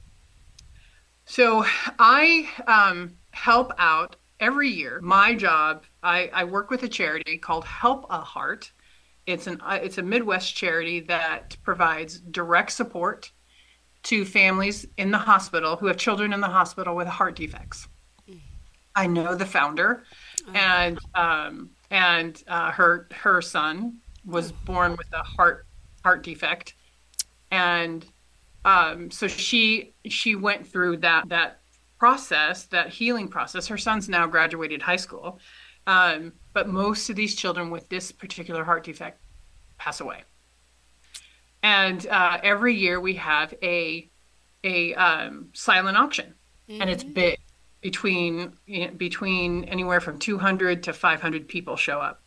So, 1.25 1.65
I 1.97 2.47
um, 2.67 3.17
help 3.31 3.71
out 3.77 4.15
every 4.39 4.69
year. 4.69 4.99
My 5.01 5.33
job, 5.35 5.83
I, 6.03 6.29
I 6.33 6.43
work 6.43 6.69
with 6.69 6.83
a 6.83 6.89
charity 6.89 7.37
called 7.37 7.65
Help 7.65 8.05
a 8.09 8.21
Heart. 8.21 8.71
It's 9.25 9.45
an 9.47 9.61
uh, 9.61 9.79
it's 9.81 9.99
a 9.99 10.03
Midwest 10.03 10.55
charity 10.55 11.01
that 11.01 11.55
provides 11.63 12.19
direct 12.19 12.71
support 12.71 13.31
to 14.03 14.25
families 14.25 14.87
in 14.97 15.11
the 15.11 15.17
hospital 15.17 15.75
who 15.75 15.87
have 15.87 15.97
children 15.97 16.33
in 16.33 16.39
the 16.39 16.47
hospital 16.47 16.95
with 16.95 17.07
heart 17.07 17.35
defects. 17.35 17.87
I 18.95 19.07
know 19.07 19.35
the 19.35 19.45
founder, 19.45 20.03
and 20.53 20.99
um, 21.15 21.69
and 21.91 22.41
uh, 22.47 22.71
her 22.71 23.07
her 23.13 23.41
son 23.41 23.97
was 24.25 24.51
born 24.51 24.91
with 24.97 25.07
a 25.13 25.23
heart 25.23 25.67
heart 26.03 26.23
defect, 26.23 26.73
and 27.51 28.05
um, 28.65 29.11
so 29.11 29.27
she 29.27 29.93
she 30.07 30.35
went 30.35 30.67
through 30.67 30.97
that 30.97 31.29
that 31.29 31.59
process, 31.97 32.65
that 32.67 32.89
healing 32.89 33.27
process. 33.27 33.67
Her 33.67 33.77
son's 33.77 34.09
now 34.09 34.25
graduated 34.27 34.81
high 34.81 34.95
school, 34.95 35.39
um, 35.87 36.33
but 36.53 36.67
most 36.67 37.09
of 37.09 37.15
these 37.15 37.35
children 37.35 37.69
with 37.69 37.87
this 37.89 38.11
particular 38.11 38.63
heart 38.63 38.83
defect 38.83 39.21
pass 39.77 40.01
away 40.01 40.23
and 41.63 42.05
uh, 42.07 42.39
every 42.43 42.75
year 42.75 42.99
we 42.99 43.15
have 43.15 43.53
a 43.61 44.09
a 44.63 44.93
um, 44.95 45.49
silent 45.53 45.97
auction, 45.97 46.33
mm-hmm. 46.69 46.81
and 46.81 46.89
it's 46.89 47.03
mm-hmm. 47.03 47.13
big. 47.13 47.39
Between 47.81 48.51
you 48.65 48.87
know, 48.87 48.93
between 48.93 49.63
anywhere 49.63 50.01
from 50.01 50.19
200 50.19 50.83
to 50.83 50.91
500 50.91 51.47
people 51.47 51.77
show 51.77 51.99
up, 51.99 52.21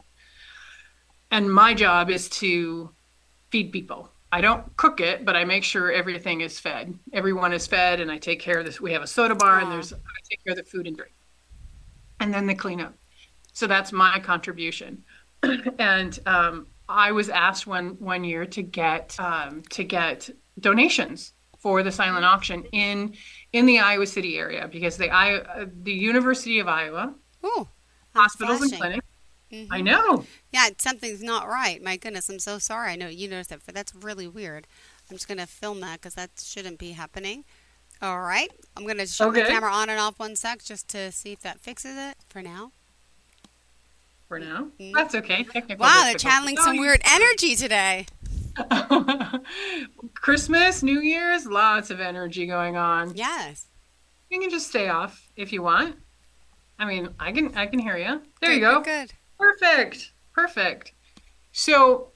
and 1.31 1.53
my 1.53 1.75
job 1.75 2.09
is 2.09 2.31
to 2.31 2.91
feed 3.51 3.71
people. 3.71 4.11
I 4.33 4.41
don't 4.41 4.75
cook 4.79 5.01
it, 5.01 5.27
but 5.27 5.37
I 5.37 5.45
make 5.45 5.63
sure 5.63 5.93
everything 5.93 6.41
is 6.41 6.59
fed. 6.59 6.99
Everyone 7.13 7.53
is 7.53 7.67
fed, 7.67 8.01
and 8.01 8.11
I 8.11 8.17
take 8.17 8.41
care 8.41 8.61
of 8.61 8.65
this. 8.65 8.81
We 8.81 8.93
have 8.93 9.03
a 9.03 9.07
soda 9.07 9.35
bar, 9.35 9.59
and 9.59 9.71
there's 9.71 9.93
I 9.93 9.99
take 10.31 10.43
care 10.43 10.53
of 10.53 10.57
the 10.57 10.65
food 10.65 10.87
and 10.87 10.97
drink, 10.97 11.13
and 12.19 12.33
then 12.33 12.47
the 12.47 12.55
cleanup. 12.55 12.95
So 13.53 13.67
that's 13.67 13.93
my 13.93 14.19
contribution. 14.21 15.05
and 15.79 16.19
um, 16.25 16.67
I 16.89 17.13
was 17.13 17.29
asked 17.29 17.67
one 17.67 17.97
one 17.99 18.25
year 18.25 18.47
to 18.47 18.63
get 18.63 19.17
um, 19.19 19.63
to 19.71 19.85
get 19.85 20.31
donations 20.59 21.33
for 21.59 21.83
the 21.83 21.93
silent 21.93 22.25
auction 22.25 22.65
in 22.73 23.15
in 23.53 23.67
the 23.67 23.79
Iowa 23.79 24.07
City 24.07 24.39
area 24.39 24.69
because 24.71 24.97
the 24.97 25.11
I 25.11 25.67
the 25.83 25.93
University 25.93 26.59
of 26.59 26.69
Iowa 26.69 27.15
Ooh, 27.45 27.69
hospitals 28.15 28.59
flashing. 28.59 28.75
and 28.75 28.81
clinics. 28.81 29.07
Mm-hmm. 29.53 29.73
I 29.73 29.81
know. 29.83 30.25
Yeah, 30.51 30.69
something's 30.79 31.23
not 31.23 31.47
right. 31.47 31.83
My 31.83 31.99
goodness, 31.99 32.29
I'm 32.31 32.39
so 32.39 32.59
sorry. 32.59 32.93
I 32.93 32.97
know 32.97 33.09
you 33.09 33.29
noticed 33.29 33.51
that, 33.51 33.61
but 33.67 33.75
that's 33.75 33.95
really 33.95 34.27
weird. 34.27 34.67
I'm 35.11 35.17
just 35.17 35.29
gonna 35.29 35.47
film 35.47 35.81
that 35.81 36.01
because 36.01 36.15
that 36.15 36.31
shouldn't 36.43 36.79
be 36.79 36.93
happening. 36.93 37.45
All 38.01 38.21
right, 38.21 38.51
I'm 38.77 38.87
gonna 38.87 39.07
shut 39.07 39.29
okay. 39.29 39.43
the 39.43 39.49
camera 39.49 39.73
on 39.73 39.89
and 39.89 40.01
off 40.01 40.19
one 40.19 40.37
sec 40.37 40.63
just 40.65 40.89
to 40.89 41.13
see 41.13 41.33
if 41.33 41.41
that 41.41 41.61
fixes 41.61 41.97
it 41.97 42.17
for 42.29 42.43
now 42.43 42.73
for 44.33 44.39
now. 44.39 44.69
Mm-hmm. 44.81 44.93
That's 44.95 45.15
okay. 45.15 45.45
Technical 45.45 45.85
wow, 45.85 46.05
they're 46.07 46.15
channeling 46.15 46.57
some 46.57 46.79
weird 46.79 47.03
energy 47.05 47.55
today. 47.55 48.07
Christmas, 50.15 50.83
New 50.83 51.01
Year's, 51.01 51.45
lots 51.45 51.91
of 51.91 52.01
energy 52.01 52.47
going 52.47 52.75
on. 52.75 53.15
Yes. 53.15 53.67
You 54.31 54.41
can 54.41 54.49
just 54.49 54.69
stay 54.69 54.89
off 54.89 55.29
if 55.37 55.53
you 55.53 55.63
want. 55.63 55.97
I 56.79 56.87
mean, 56.87 57.11
I 57.21 57.31
can 57.31 57.55
I 57.55 57.67
can 57.67 57.79
hear 57.79 57.99
you. 57.99 58.23
There 58.41 58.49
good, 58.49 58.55
you 58.55 58.61
go. 58.61 58.81
Good. 58.81 59.13
Perfect. 59.39 60.13
Perfect. 60.33 60.95
So, 61.53 62.13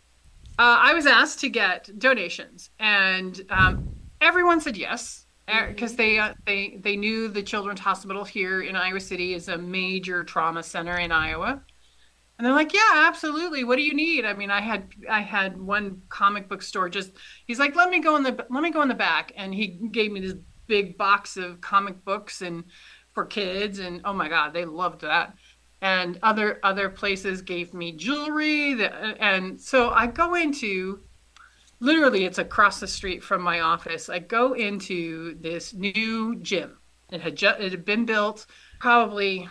uh, 0.58 0.78
I 0.80 0.94
was 0.94 1.04
asked 1.04 1.40
to 1.40 1.50
get 1.50 1.90
donations, 1.98 2.70
and 2.78 3.42
um, 3.50 3.90
everyone 4.22 4.62
said 4.62 4.78
yes 4.78 5.26
because 5.46 5.92
mm-hmm. 5.92 5.96
they 5.96 6.18
uh, 6.18 6.32
they 6.46 6.78
they 6.80 6.96
knew 6.96 7.28
the 7.28 7.42
Children's 7.42 7.80
Hospital 7.80 8.24
here 8.24 8.62
in 8.62 8.74
Iowa 8.74 9.00
City 9.00 9.34
is 9.34 9.48
a 9.48 9.58
major 9.58 10.24
trauma 10.24 10.62
center 10.62 10.96
in 10.96 11.12
Iowa. 11.12 11.62
And 12.38 12.44
they're 12.46 12.52
like, 12.54 12.74
yeah, 12.74 13.06
absolutely. 13.08 13.64
What 13.64 13.76
do 13.76 13.82
you 13.82 13.94
need? 13.94 14.24
I 14.26 14.34
mean, 14.34 14.50
I 14.50 14.60
had 14.60 14.90
I 15.10 15.20
had 15.22 15.58
one 15.58 16.02
comic 16.08 16.48
book 16.48 16.62
store 16.62 16.88
just 16.90 17.12
he's 17.46 17.58
like, 17.58 17.74
let 17.76 17.90
me 17.90 18.00
go 18.00 18.16
in 18.16 18.22
the 18.22 18.46
let 18.50 18.62
me 18.62 18.70
go 18.70 18.82
in 18.82 18.88
the 18.88 18.94
back, 18.94 19.32
and 19.36 19.54
he 19.54 19.68
gave 19.90 20.12
me 20.12 20.20
this 20.20 20.34
big 20.66 20.98
box 20.98 21.36
of 21.36 21.60
comic 21.60 22.04
books 22.04 22.42
and 22.42 22.64
for 23.14 23.24
kids, 23.24 23.78
and 23.78 24.02
oh 24.04 24.12
my 24.12 24.28
god, 24.28 24.52
they 24.52 24.64
loved 24.66 25.00
that. 25.02 25.34
and 25.80 26.18
other 26.22 26.58
other 26.62 26.88
places 26.90 27.42
gave 27.42 27.74
me 27.74 27.92
jewelry 27.92 28.74
that, 28.74 28.92
uh, 28.94 29.14
and 29.20 29.60
so 29.60 29.90
I 29.90 30.06
go 30.06 30.34
into 30.34 31.00
literally 31.80 32.24
it's 32.24 32.38
across 32.38 32.80
the 32.80 32.86
street 32.86 33.22
from 33.22 33.42
my 33.42 33.60
office. 33.60 34.08
I 34.08 34.18
go 34.20 34.54
into 34.54 35.34
this 35.40 35.74
new 35.74 36.36
gym. 36.40 36.78
It 37.10 37.20
had 37.20 37.36
just 37.36 37.60
it 37.60 37.72
had 37.72 37.84
been 37.84 38.04
built 38.06 38.46
probably 38.80 39.48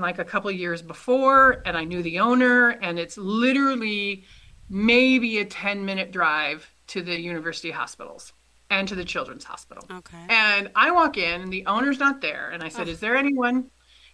like 0.00 0.18
a 0.18 0.24
couple 0.24 0.50
years 0.50 0.82
before 0.82 1.62
and 1.64 1.76
I 1.76 1.84
knew 1.84 2.02
the 2.02 2.18
owner 2.18 2.70
and 2.70 2.98
it's 2.98 3.16
literally 3.16 4.24
maybe 4.68 5.38
a 5.38 5.44
10 5.44 5.84
minute 5.84 6.10
drive 6.10 6.68
to 6.88 7.02
the 7.02 7.18
university 7.18 7.70
hospitals 7.70 8.32
and 8.70 8.88
to 8.88 8.94
the 8.94 9.04
children's 9.04 9.44
hospital. 9.44 9.84
Okay. 9.90 10.26
And 10.28 10.70
I 10.74 10.90
walk 10.90 11.16
in 11.16 11.42
and 11.42 11.52
the 11.52 11.66
owner's 11.66 11.98
not 11.98 12.20
there 12.20 12.50
and 12.50 12.62
I 12.62 12.68
said, 12.68 12.88
oh. 12.88 12.90
"Is 12.90 13.00
there 13.00 13.16
anyone 13.16 13.70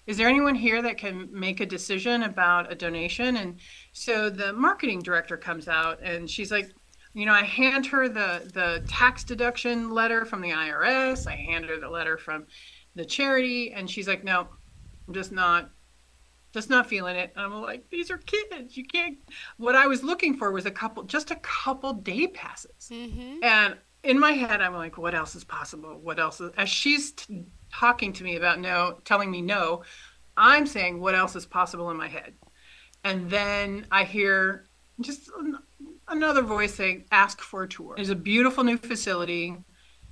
is 0.07 0.16
there 0.16 0.29
anyone 0.29 0.55
here 0.55 0.83
that 0.83 0.99
can 0.99 1.29
make 1.31 1.61
a 1.61 1.66
decision 1.66 2.25
about 2.25 2.71
a 2.71 2.75
donation?" 2.75 3.37
And 3.37 3.59
so 3.93 4.29
the 4.29 4.53
marketing 4.53 5.01
director 5.01 5.37
comes 5.37 5.69
out 5.69 6.01
and 6.03 6.29
she's 6.29 6.51
like, 6.51 6.71
you 7.14 7.27
know, 7.27 7.33
I 7.33 7.43
hand 7.43 7.87
her 7.87 8.09
the 8.09 8.51
the 8.53 8.85
tax 8.88 9.25
deduction 9.25 9.90
letter 9.90 10.25
from 10.25 10.40
the 10.40 10.51
IRS. 10.51 11.27
I 11.27 11.37
hand 11.37 11.64
her 11.66 11.79
the 11.79 11.88
letter 11.88 12.16
from 12.16 12.47
the 12.95 13.05
charity, 13.05 13.73
and 13.73 13.88
she's 13.88 14.09
like, 14.09 14.25
"No, 14.25 14.49
I'm 15.11 15.14
just 15.14 15.33
not, 15.33 15.70
just 16.53 16.70
not 16.70 16.87
feeling 16.87 17.16
it." 17.16 17.33
And 17.35 17.44
I'm 17.44 17.62
like, 17.62 17.90
"These 17.90 18.11
are 18.11 18.18
kids. 18.18 18.77
You 18.77 18.85
can't." 18.85 19.18
What 19.57 19.75
I 19.75 19.87
was 19.87 20.03
looking 20.03 20.37
for 20.37 20.53
was 20.53 20.66
a 20.66 20.70
couple, 20.70 21.03
just 21.03 21.31
a 21.31 21.37
couple 21.37 21.92
day 21.92 22.29
passes, 22.29 22.90
mm-hmm. 22.90 23.42
and 23.42 23.77
in 24.05 24.18
my 24.18 24.33
head, 24.33 24.61
I'm 24.61 24.75
like, 24.75 24.96
"What 24.96 25.14
else 25.14 25.35
is 25.35 25.44
possible? 25.44 25.99
What 25.99 26.18
else?" 26.20 26.40
Is, 26.40 26.53
as 26.57 26.68
she's 26.68 27.12
t- 27.12 27.44
talking 27.73 28.12
to 28.14 28.25
me 28.25 28.37
about 28.37 28.61
no, 28.61 29.01
telling 29.05 29.31
me 29.31 29.42
no, 29.42 29.83
I'm 30.37 30.66
saying, 30.66 31.01
"What 31.01 31.14
else 31.14 31.35
is 31.35 31.46
possible?" 31.46 31.90
in 31.90 31.96
my 31.96 32.09
head, 32.09 32.35
and 33.03 33.29
then 33.29 33.87
I 33.90 34.05
hear 34.05 34.68
just 35.01 35.31
another 36.09 36.42
voice 36.42 36.75
saying, 36.75 37.05
ask 37.11 37.40
for 37.40 37.62
a 37.62 37.68
tour. 37.68 37.94
There's 37.96 38.11
a 38.11 38.16
beautiful 38.16 38.64
new 38.64 38.77
facility. 38.77 39.57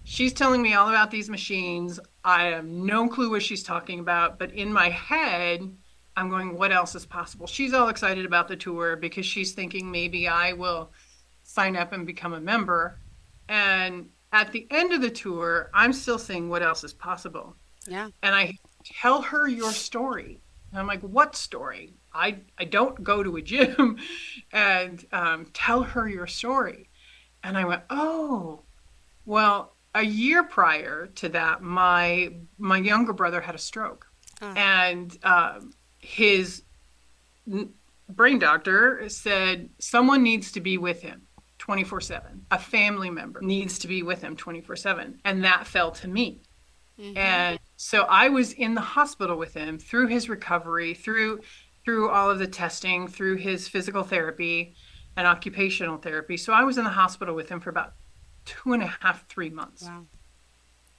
She's 0.08 0.32
telling 0.32 0.62
me 0.62 0.72
all 0.72 0.88
about 0.88 1.10
these 1.10 1.28
machines. 1.28 2.00
I 2.24 2.44
have 2.44 2.64
no 2.64 3.10
clue 3.10 3.28
what 3.28 3.42
she's 3.42 3.62
talking 3.62 4.00
about, 4.00 4.38
but 4.38 4.50
in 4.52 4.72
my 4.72 4.88
head, 4.88 5.70
I'm 6.16 6.30
going, 6.30 6.56
what 6.56 6.72
else 6.72 6.94
is 6.94 7.04
possible? 7.04 7.46
She's 7.46 7.74
all 7.74 7.90
excited 7.90 8.24
about 8.24 8.48
the 8.48 8.56
tour 8.56 8.96
because 8.96 9.26
she's 9.26 9.52
thinking 9.52 9.90
maybe 9.90 10.26
I 10.26 10.54
will 10.54 10.92
sign 11.42 11.76
up 11.76 11.92
and 11.92 12.06
become 12.06 12.32
a 12.32 12.40
member. 12.40 12.98
And 13.50 14.08
at 14.32 14.50
the 14.50 14.66
end 14.70 14.94
of 14.94 15.02
the 15.02 15.10
tour, 15.10 15.68
I'm 15.74 15.92
still 15.92 16.18
saying, 16.18 16.48
what 16.48 16.62
else 16.62 16.84
is 16.84 16.94
possible? 16.94 17.54
Yeah. 17.86 18.08
And 18.22 18.34
I 18.34 18.56
tell 19.02 19.20
her 19.20 19.46
your 19.46 19.72
story. 19.72 20.40
And 20.70 20.80
I'm 20.80 20.86
like, 20.86 21.02
what 21.02 21.36
story? 21.36 21.92
I, 22.14 22.38
I 22.56 22.64
don't 22.64 23.04
go 23.04 23.22
to 23.22 23.36
a 23.36 23.42
gym 23.42 23.98
and 24.54 25.04
um, 25.12 25.48
tell 25.52 25.82
her 25.82 26.08
your 26.08 26.26
story. 26.26 26.88
And 27.44 27.58
I 27.58 27.66
went, 27.66 27.82
oh, 27.90 28.62
well, 29.26 29.74
a 29.98 30.02
year 30.04 30.42
prior 30.44 31.06
to 31.16 31.28
that, 31.30 31.62
my 31.62 32.32
my 32.58 32.78
younger 32.78 33.12
brother 33.12 33.40
had 33.40 33.54
a 33.54 33.58
stroke, 33.58 34.06
uh. 34.40 34.54
and 34.56 35.16
um, 35.22 35.72
his 35.98 36.62
brain 38.08 38.38
doctor 38.38 39.08
said 39.08 39.70
someone 39.78 40.22
needs 40.22 40.52
to 40.52 40.60
be 40.60 40.78
with 40.78 41.02
him 41.02 41.22
24 41.58 42.00
7 42.00 42.46
a 42.50 42.58
family 42.58 43.10
member 43.10 43.40
needs 43.42 43.78
to 43.78 43.88
be 43.88 44.02
with 44.02 44.22
him 44.22 44.36
24 44.36 44.76
7 44.76 45.20
and 45.24 45.44
that 45.44 45.66
fell 45.66 45.90
to 45.90 46.08
me 46.08 46.40
mm-hmm. 46.98 47.16
and 47.16 47.58
so 47.76 48.02
i 48.02 48.28
was 48.28 48.52
in 48.52 48.74
the 48.74 48.80
hospital 48.80 49.36
with 49.36 49.54
him 49.54 49.78
through 49.78 50.06
his 50.06 50.28
recovery 50.28 50.94
through 50.94 51.40
through 51.88 52.10
all 52.10 52.28
of 52.28 52.38
the 52.38 52.46
testing, 52.46 53.08
through 53.08 53.36
his 53.36 53.66
physical 53.66 54.02
therapy 54.02 54.74
and 55.16 55.26
occupational 55.26 55.96
therapy. 55.96 56.36
So 56.36 56.52
I 56.52 56.62
was 56.62 56.76
in 56.76 56.84
the 56.84 56.90
hospital 56.90 57.34
with 57.34 57.48
him 57.48 57.60
for 57.60 57.70
about 57.70 57.94
two 58.48 58.72
and 58.72 58.82
a 58.82 58.94
half, 59.00 59.28
three 59.28 59.50
months. 59.50 59.82
Wow. 59.84 60.06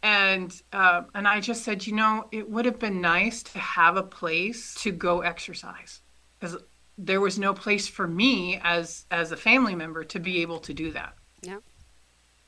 And 0.02 0.62
uh, 0.72 1.02
and 1.14 1.28
I 1.28 1.42
just 1.42 1.64
said, 1.64 1.86
you 1.86 1.94
know, 1.94 2.28
it 2.32 2.50
would 2.50 2.66
have 2.66 2.80
been 2.80 3.02
nice 3.02 3.44
to 3.44 3.60
have 3.60 3.98
a 3.98 4.04
place 4.04 4.76
to 4.84 4.92
go 4.92 5.22
exercise 5.22 6.02
because 6.40 6.58
there 6.98 7.20
was 7.20 7.38
no 7.38 7.54
place 7.54 7.88
for 7.88 8.08
me 8.08 8.60
as 8.64 9.06
as 9.12 9.32
a 9.32 9.38
family 9.38 9.76
member 9.76 10.04
to 10.06 10.20
be 10.20 10.42
able 10.42 10.60
to 10.60 10.74
do 10.74 10.92
that. 10.92 11.16
Yeah. 11.42 11.58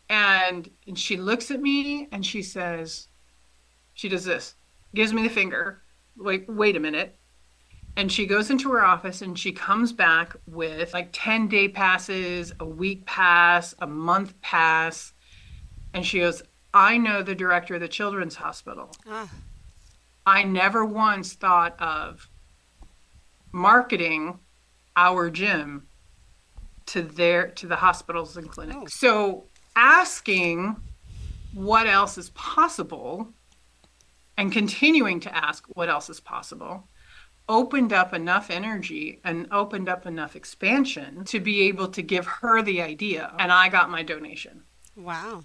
And, 0.10 0.70
and 0.88 1.00
she 1.00 1.16
looks 1.18 1.52
at 1.52 1.62
me 1.62 2.08
and 2.12 2.26
she 2.26 2.42
says, 2.42 3.08
she 3.94 4.10
does 4.10 4.26
this, 4.26 4.56
gives 4.94 5.14
me 5.14 5.24
the 5.24 5.30
finger. 5.30 5.82
Like, 6.18 6.46
wait 6.50 6.76
a 6.76 6.80
minute 6.80 7.18
and 7.98 8.12
she 8.12 8.26
goes 8.26 8.50
into 8.50 8.72
her 8.72 8.84
office 8.84 9.22
and 9.22 9.38
she 9.38 9.52
comes 9.52 9.92
back 9.92 10.36
with 10.48 10.94
like 10.94 11.10
10 11.12 11.48
day 11.48 11.68
passes, 11.68 12.54
a 12.60 12.66
week 12.66 13.06
pass, 13.06 13.76
a 13.80 13.88
month 13.88 14.40
pass. 14.42 15.14
And 15.94 16.06
she 16.06 16.20
goes, 16.20 16.42
I 16.74 16.98
know 16.98 17.22
the 17.22 17.36
director 17.36 17.76
of 17.76 17.82
the 17.82 17.88
children's 17.88 18.36
hospital. 18.36 18.92
Ah. 19.08 19.30
I 20.26 20.44
never 20.44 20.86
once 20.86 21.34
thought 21.34 21.80
of 21.82 22.30
marketing 23.52 24.40
our 24.96 25.30
gym 25.30 25.88
to 26.86 27.02
their 27.02 27.48
to 27.48 27.68
the 27.68 27.76
hospitals 27.76 28.38
and 28.38 28.50
clinics. 28.50 28.78
Oh. 28.78 28.86
So 28.88 29.44
asking 29.76 30.78
what 31.54 31.88
else 31.88 32.18
is 32.18 32.30
possible 32.32 33.28
and 34.38 34.52
continuing 34.52 35.20
to 35.22 35.36
ask 35.36 35.66
what 35.74 35.90
else 35.90 36.10
is 36.10 36.20
possible 36.20 36.88
opened 37.50 37.92
up 37.92 38.14
enough 38.14 38.50
energy 38.50 39.20
and 39.24 39.48
opened 39.52 39.90
up 39.90 40.06
enough 40.06 40.36
expansion 40.36 41.24
to 41.26 41.40
be 41.40 41.64
able 41.64 41.88
to 41.90 42.02
give 42.02 42.26
her 42.26 42.62
the 42.62 42.82
idea. 42.82 43.34
And 43.40 43.52
I 43.52 43.70
got 43.70 43.90
my 43.90 44.04
donation. 44.04 44.64
Wow. 44.96 45.44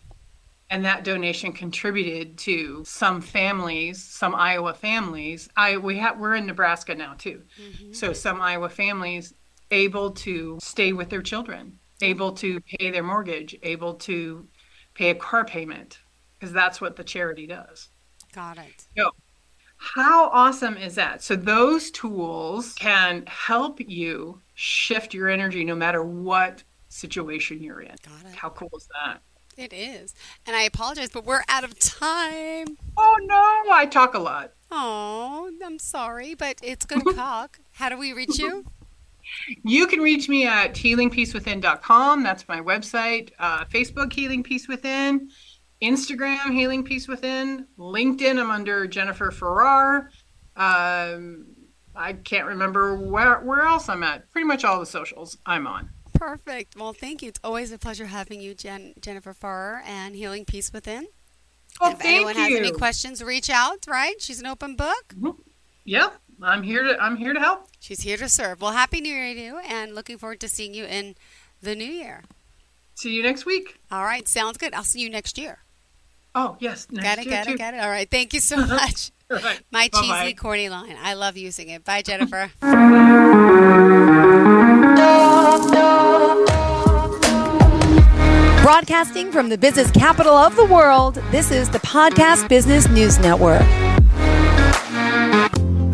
And 0.68 0.84
that 0.84 1.04
donation 1.04 1.52
contributed 1.52 2.38
to 2.38 2.84
some 2.84 3.20
families, 3.20 4.02
some 4.02 4.34
Iowa 4.34 4.74
families. 4.74 5.48
I 5.56 5.76
we 5.76 5.98
have 5.98 6.18
we're 6.18 6.34
in 6.34 6.46
Nebraska 6.46 6.94
now 6.94 7.14
too. 7.14 7.42
Mm-hmm. 7.60 7.92
So 7.92 8.12
some 8.12 8.40
Iowa 8.40 8.68
families 8.68 9.34
able 9.70 10.10
to 10.12 10.58
stay 10.60 10.92
with 10.92 11.08
their 11.08 11.22
children, 11.22 11.78
able 12.02 12.32
to 12.32 12.60
pay 12.60 12.90
their 12.90 13.04
mortgage, 13.04 13.56
able 13.62 13.94
to 13.94 14.46
pay 14.94 15.10
a 15.10 15.14
car 15.14 15.44
payment 15.44 16.00
because 16.34 16.52
that's 16.52 16.80
what 16.80 16.96
the 16.96 17.04
charity 17.04 17.46
does. 17.46 17.88
Got 18.32 18.58
it. 18.58 18.86
So 18.96 19.10
how 19.94 20.28
awesome 20.30 20.76
is 20.76 20.94
that? 20.96 21.22
So, 21.22 21.36
those 21.36 21.90
tools 21.90 22.74
can 22.74 23.24
help 23.26 23.80
you 23.80 24.40
shift 24.54 25.14
your 25.14 25.28
energy 25.28 25.64
no 25.64 25.74
matter 25.74 26.02
what 26.02 26.62
situation 26.88 27.62
you're 27.62 27.80
in. 27.80 27.94
Got 28.02 28.30
it. 28.30 28.34
How 28.34 28.50
cool 28.50 28.70
is 28.76 28.88
that? 29.02 29.20
It 29.56 29.72
is. 29.72 30.14
And 30.46 30.54
I 30.54 30.62
apologize, 30.62 31.08
but 31.10 31.24
we're 31.24 31.42
out 31.48 31.64
of 31.64 31.78
time. 31.78 32.76
Oh, 32.96 33.16
no. 33.22 33.72
I 33.72 33.86
talk 33.86 34.14
a 34.14 34.18
lot. 34.18 34.52
Oh, 34.70 35.50
I'm 35.64 35.78
sorry, 35.78 36.34
but 36.34 36.58
it's 36.62 36.84
good 36.84 37.02
talk. 37.14 37.60
How 37.72 37.88
do 37.88 37.96
we 37.96 38.12
reach 38.12 38.38
you? 38.38 38.66
You 39.62 39.86
can 39.86 40.00
reach 40.00 40.28
me 40.28 40.46
at 40.46 40.74
healingpeacewithin.com. 40.74 42.22
That's 42.22 42.46
my 42.48 42.60
website. 42.60 43.30
Uh, 43.38 43.64
Facebook, 43.64 44.12
Healing 44.12 44.42
Peace 44.42 44.68
Within. 44.68 45.30
Instagram, 45.82 46.52
Healing 46.52 46.84
Peace 46.84 47.08
Within. 47.08 47.66
LinkedIn, 47.78 48.40
I'm 48.40 48.50
under 48.50 48.86
Jennifer 48.86 49.30
Farrar. 49.30 50.10
Um, 50.56 51.46
I 51.94 52.14
can't 52.14 52.46
remember 52.46 52.96
where, 52.96 53.40
where 53.40 53.62
else 53.62 53.88
I'm 53.88 54.02
at. 54.02 54.30
Pretty 54.30 54.46
much 54.46 54.64
all 54.64 54.80
the 54.80 54.86
socials 54.86 55.38
I'm 55.44 55.66
on. 55.66 55.90
Perfect. 56.14 56.76
Well, 56.76 56.92
thank 56.92 57.22
you. 57.22 57.28
It's 57.28 57.40
always 57.44 57.72
a 57.72 57.78
pleasure 57.78 58.06
having 58.06 58.40
you, 58.40 58.54
Jen, 58.54 58.94
Jennifer 59.00 59.34
Farrar, 59.34 59.82
and 59.86 60.14
Healing 60.16 60.44
Peace 60.44 60.72
Within. 60.72 61.08
Well, 61.80 61.92
if 61.92 62.04
anyone 62.04 62.36
you. 62.36 62.40
has 62.40 62.52
any 62.54 62.72
questions, 62.72 63.22
reach 63.22 63.50
out. 63.50 63.86
Right? 63.86 64.20
She's 64.20 64.40
an 64.40 64.46
open 64.46 64.76
book. 64.76 65.14
Mm-hmm. 65.14 65.42
Yep, 65.84 66.18
I'm 66.42 66.62
here 66.62 66.82
to 66.82 66.98
I'm 67.00 67.16
here 67.16 67.32
to 67.32 67.38
help. 67.38 67.68
She's 67.78 68.00
here 68.00 68.16
to 68.16 68.28
serve. 68.28 68.60
Well, 68.60 68.72
happy 68.72 69.00
New 69.00 69.14
Year 69.14 69.34
to 69.34 69.40
you, 69.40 69.58
and 69.58 69.94
looking 69.94 70.18
forward 70.18 70.40
to 70.40 70.48
seeing 70.48 70.74
you 70.74 70.84
in 70.84 71.14
the 71.60 71.76
new 71.76 71.84
year. 71.84 72.24
See 72.94 73.12
you 73.12 73.22
next 73.22 73.44
week. 73.44 73.78
All 73.90 74.04
right, 74.04 74.26
sounds 74.26 74.56
good. 74.56 74.74
I'll 74.74 74.82
see 74.82 75.00
you 75.00 75.10
next 75.10 75.38
year. 75.38 75.58
Oh, 76.38 76.54
yes. 76.60 76.84
got 76.84 77.18
it, 77.18 77.30
got 77.30 77.46
too. 77.46 77.52
it, 77.52 77.58
got 77.58 77.72
it. 77.72 77.80
All 77.80 77.88
right. 77.88 78.08
Thank 78.10 78.34
you 78.34 78.40
so 78.40 78.56
much. 78.66 79.10
right. 79.30 79.60
My 79.72 79.88
Bye-bye. 79.90 80.22
cheesy, 80.24 80.34
corny 80.34 80.68
line. 80.68 80.96
I 81.02 81.14
love 81.14 81.38
using 81.38 81.70
it. 81.70 81.82
Bye, 81.82 82.02
Jennifer. 82.02 82.50
Broadcasting 88.62 89.30
from 89.32 89.48
the 89.48 89.56
business 89.56 89.90
capital 89.92 90.34
of 90.34 90.56
the 90.56 90.64
world, 90.66 91.14
this 91.30 91.50
is 91.50 91.70
the 91.70 91.78
Podcast 91.78 92.48
Business 92.48 92.88
News 92.88 93.18
Network. 93.18 93.62